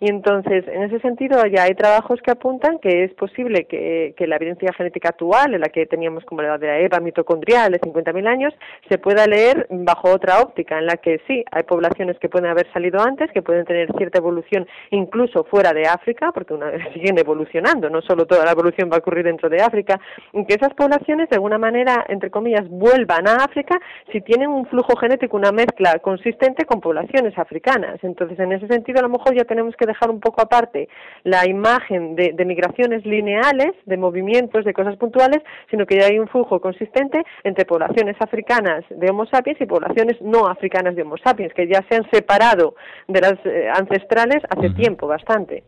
Y 0.00 0.08
entonces, 0.08 0.66
en 0.66 0.82
ese 0.84 0.98
sentido, 1.00 1.44
ya 1.46 1.64
hay 1.64 1.74
trabajos 1.74 2.20
que 2.22 2.30
apuntan 2.30 2.78
que 2.78 3.04
es 3.04 3.12
posible 3.14 3.66
que, 3.66 4.14
que 4.16 4.26
la 4.26 4.38
evidencia 4.40 4.72
genética 4.72 5.10
actual, 5.10 5.54
en 5.54 5.60
la 5.60 5.68
que 5.68 5.86
teníamos 5.86 6.24
como 6.24 6.42
la 6.42 6.58
de 6.58 6.66
la 6.66 6.78
EVA 6.78 7.00
mitocondrial 7.00 7.72
de 7.72 7.80
50.000 7.80 8.26
años, 8.26 8.54
se 8.88 8.98
pueda 8.98 9.26
leer 9.26 9.66
bajo 9.70 10.10
otra 10.10 10.40
óptica, 10.40 10.78
en 10.78 10.86
la 10.86 10.96
que 10.96 11.20
sí, 11.26 11.44
hay 11.50 11.62
poblaciones 11.64 12.18
que 12.18 12.28
pueden 12.28 12.50
haber 12.50 12.70
salido 12.72 13.00
antes, 13.00 13.30
que 13.32 13.42
pueden 13.42 13.64
tener 13.64 13.90
cierta 13.96 14.18
evolución 14.18 14.66
incluso 14.90 15.44
fuera 15.44 15.72
de 15.72 15.86
África, 15.86 16.32
porque 16.32 16.54
una 16.54 16.70
vez 16.70 16.82
siguen 16.94 17.18
evolucionando, 17.18 17.90
no 17.90 18.02
solo 18.02 18.26
toda 18.26 18.44
la 18.44 18.52
evolución 18.52 18.90
va 18.90 18.96
a 18.96 19.00
ocurrir 19.00 19.24
dentro 19.24 19.48
de 19.48 19.62
África, 19.62 20.00
y 20.32 20.44
que 20.44 20.54
esas 20.54 20.74
poblaciones 20.74 21.28
de 21.28 21.36
alguna 21.36 21.58
manera, 21.58 22.04
entre 22.08 22.30
comillas, 22.30 22.68
vuelvan 22.68 23.28
a 23.28 23.44
África 23.44 23.78
si 24.12 24.20
tienen 24.20 24.50
un 24.50 24.66
flujo 24.66 24.96
genético, 24.96 25.36
una 25.36 25.52
mezcla 25.52 25.98
consistente 25.98 26.64
con 26.64 26.80
poblaciones 26.80 27.36
africanas. 27.38 27.98
Entonces, 28.02 28.38
en 28.38 28.52
ese 28.52 28.66
sentido, 28.66 29.00
a 29.00 29.02
lo 29.02 29.08
mejor 29.08 29.34
ya 29.34 29.44
tenemos 29.44 29.74
que 29.76 29.86
dejar 29.86 30.10
un 30.10 30.20
poco 30.20 30.42
aparte 30.42 30.88
la 31.24 31.46
imagen 31.48 32.16
de, 32.16 32.44
migraciones 32.44 33.04
lineales, 33.04 33.72
de 33.84 33.96
movimientos, 33.96 34.29
de 34.64 34.72
cosas 34.72 34.96
puntuales, 34.96 35.42
sino 35.70 35.86
que 35.86 35.98
ya 35.98 36.06
hay 36.06 36.18
un 36.18 36.28
flujo 36.28 36.60
consistente 36.60 37.22
entre 37.44 37.64
poblaciones 37.64 38.16
africanas 38.20 38.84
de 38.88 39.10
Homo 39.10 39.26
sapiens 39.26 39.60
y 39.60 39.66
poblaciones 39.66 40.20
no 40.20 40.46
africanas 40.46 40.94
de 40.94 41.02
Homo 41.02 41.16
sapiens, 41.18 41.52
que 41.54 41.66
ya 41.66 41.84
se 41.88 41.96
han 41.96 42.10
separado 42.10 42.74
de 43.08 43.20
las 43.20 43.34
eh, 43.44 43.68
ancestrales 43.72 44.42
hace 44.48 44.70
tiempo, 44.70 45.06
bastante. 45.06 45.64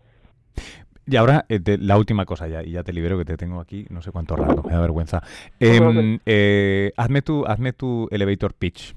Y 1.06 1.16
ahora, 1.16 1.44
eh, 1.48 1.60
la 1.80 1.98
última 1.98 2.24
cosa 2.24 2.46
ya, 2.46 2.62
y 2.62 2.72
ya 2.72 2.84
te 2.84 2.92
libero 2.92 3.18
que 3.18 3.24
te 3.24 3.36
tengo 3.36 3.60
aquí, 3.60 3.86
no 3.90 4.02
sé 4.02 4.12
cuánto 4.12 4.36
rato, 4.36 4.62
me 4.62 4.72
da 4.72 4.80
vergüenza. 4.80 5.22
Em, 5.58 6.20
eh, 6.24 6.92
hazme, 6.96 7.22
tu, 7.22 7.44
hazme 7.44 7.72
tu 7.72 8.08
elevator 8.10 8.54
pitch. 8.54 8.94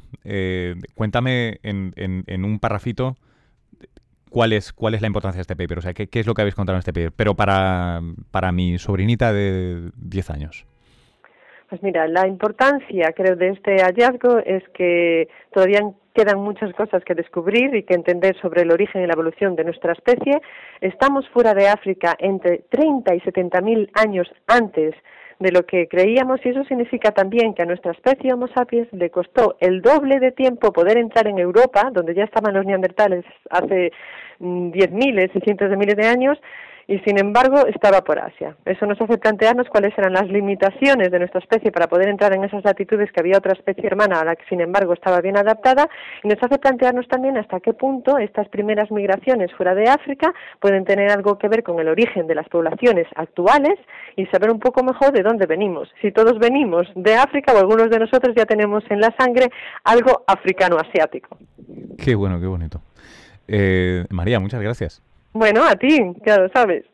cuéntame 0.93 1.59
en, 1.63 1.93
en, 1.95 2.23
en, 2.27 2.45
un 2.45 2.59
parrafito 2.59 3.17
cuál 4.29 4.53
es, 4.53 4.73
cuál 4.73 4.93
es 4.95 5.01
la 5.01 5.07
importancia 5.07 5.37
de 5.37 5.41
este 5.41 5.55
paper, 5.55 5.79
o 5.79 5.81
sea, 5.81 5.93
qué, 5.93 6.07
qué 6.07 6.19
es 6.19 6.27
lo 6.27 6.33
que 6.33 6.41
habéis 6.41 6.55
contado 6.55 6.75
en 6.75 6.79
este 6.79 6.93
paper, 6.93 7.11
pero 7.15 7.35
para, 7.35 8.01
para 8.31 8.51
mi 8.51 8.77
sobrinita 8.77 9.33
de 9.33 9.91
10 9.95 10.29
años. 10.29 10.65
Pues 11.69 11.81
mira, 11.81 12.07
la 12.07 12.27
importancia, 12.27 13.11
creo, 13.15 13.35
de 13.35 13.49
este 13.49 13.77
hallazgo 13.81 14.37
es 14.39 14.63
que 14.69 15.27
todavía 15.51 15.81
quedan 16.13 16.39
muchas 16.39 16.73
cosas 16.73 17.03
que 17.03 17.15
descubrir 17.15 17.75
y 17.75 17.83
que 17.83 17.95
entender 17.95 18.39
sobre 18.39 18.61
el 18.61 18.71
origen 18.71 19.01
y 19.01 19.07
la 19.07 19.13
evolución 19.13 19.55
de 19.55 19.63
nuestra 19.65 19.93
especie. 19.93 20.41
Estamos 20.79 21.27
fuera 21.29 21.53
de 21.53 21.67
África 21.67 22.15
entre 22.19 22.59
30 22.69 23.15
y 23.15 23.19
70 23.21 23.61
mil 23.61 23.91
años 23.95 24.27
antes 24.47 24.95
de 25.39 25.51
lo 25.51 25.65
que 25.65 25.87
creíamos 25.87 26.39
y 26.45 26.49
eso 26.49 26.63
significa 26.65 27.11
también 27.11 27.53
que 27.53 27.63
a 27.63 27.65
nuestra 27.65 27.91
especie 27.91 28.33
Homo 28.33 28.47
sapiens 28.47 28.87
le 28.93 29.09
costó 29.09 29.57
el 29.59 29.81
doble 29.81 30.19
de 30.19 30.31
tiempo 30.31 30.71
poder 30.71 30.97
entrar 30.97 31.27
en 31.27 31.39
Europa, 31.39 31.89
donde 31.91 32.15
ya 32.15 32.23
estaban 32.23 32.53
los 32.53 32.65
neandertales 32.65 33.25
hace 33.49 33.91
mm, 34.39 34.71
diez 34.71 34.91
miles 34.91 35.31
y 35.33 35.39
cientos 35.41 35.69
de 35.69 35.77
miles 35.77 35.97
de 35.97 36.07
años, 36.07 36.37
y 36.87 36.99
sin 36.99 37.19
embargo 37.19 37.65
estaba 37.67 38.01
por 38.01 38.19
Asia. 38.19 38.55
Eso 38.65 38.85
nos 38.85 38.99
hace 39.01 39.17
plantearnos 39.17 39.67
cuáles 39.69 39.97
eran 39.97 40.13
las 40.13 40.27
limitaciones 40.27 41.11
de 41.11 41.19
nuestra 41.19 41.39
especie 41.39 41.71
para 41.71 41.87
poder 41.87 42.09
entrar 42.09 42.33
en 42.33 42.43
esas 42.43 42.63
latitudes 42.63 43.11
que 43.11 43.19
había 43.19 43.37
otra 43.37 43.53
especie 43.53 43.87
hermana 43.87 44.19
a 44.19 44.25
la 44.25 44.35
que 44.35 44.45
sin 44.49 44.61
embargo 44.61 44.93
estaba 44.93 45.21
bien 45.21 45.37
adaptada 45.37 45.89
y 46.23 46.27
nos 46.27 46.41
hace 46.41 46.59
plantearnos 46.59 47.07
también 47.07 47.37
hasta 47.37 47.59
qué 47.59 47.73
punto 47.73 48.17
estas 48.17 48.47
primeras 48.49 48.91
migraciones 48.91 49.51
fuera 49.53 49.73
de 49.75 49.89
África 49.89 50.33
pueden 50.59 50.85
tener 50.85 51.11
algo 51.11 51.37
que 51.37 51.47
ver 51.47 51.63
con 51.63 51.79
el 51.79 51.87
origen 51.87 52.27
de 52.27 52.35
las 52.35 52.47
poblaciones 52.49 53.07
actuales 53.15 53.79
y 54.15 54.25
saber 54.27 54.51
un 54.51 54.59
poco 54.59 54.83
mejor 54.83 55.11
de 55.11 55.23
dónde 55.23 55.45
venimos. 55.45 55.89
Si 56.01 56.11
todos 56.11 56.39
venimos 56.39 56.87
de 56.95 57.15
África 57.15 57.53
o 57.53 57.57
algunos 57.57 57.89
de 57.89 57.99
nosotros 57.99 58.35
ya 58.35 58.45
tenemos 58.45 58.83
en 58.89 58.99
la 58.99 59.13
sangre 59.17 59.49
algo 59.83 60.23
africano-asiático. 60.27 61.37
Qué 61.97 62.15
bueno, 62.15 62.39
qué 62.39 62.47
bonito. 62.47 62.81
Eh, 63.47 64.05
María, 64.09 64.39
muchas 64.39 64.61
gracias. 64.61 65.01
Bueno, 65.35 65.65
a 65.65 65.75
ti, 65.75 65.99
ya 66.25 66.37
lo 66.37 66.47
sabes. 66.47 66.85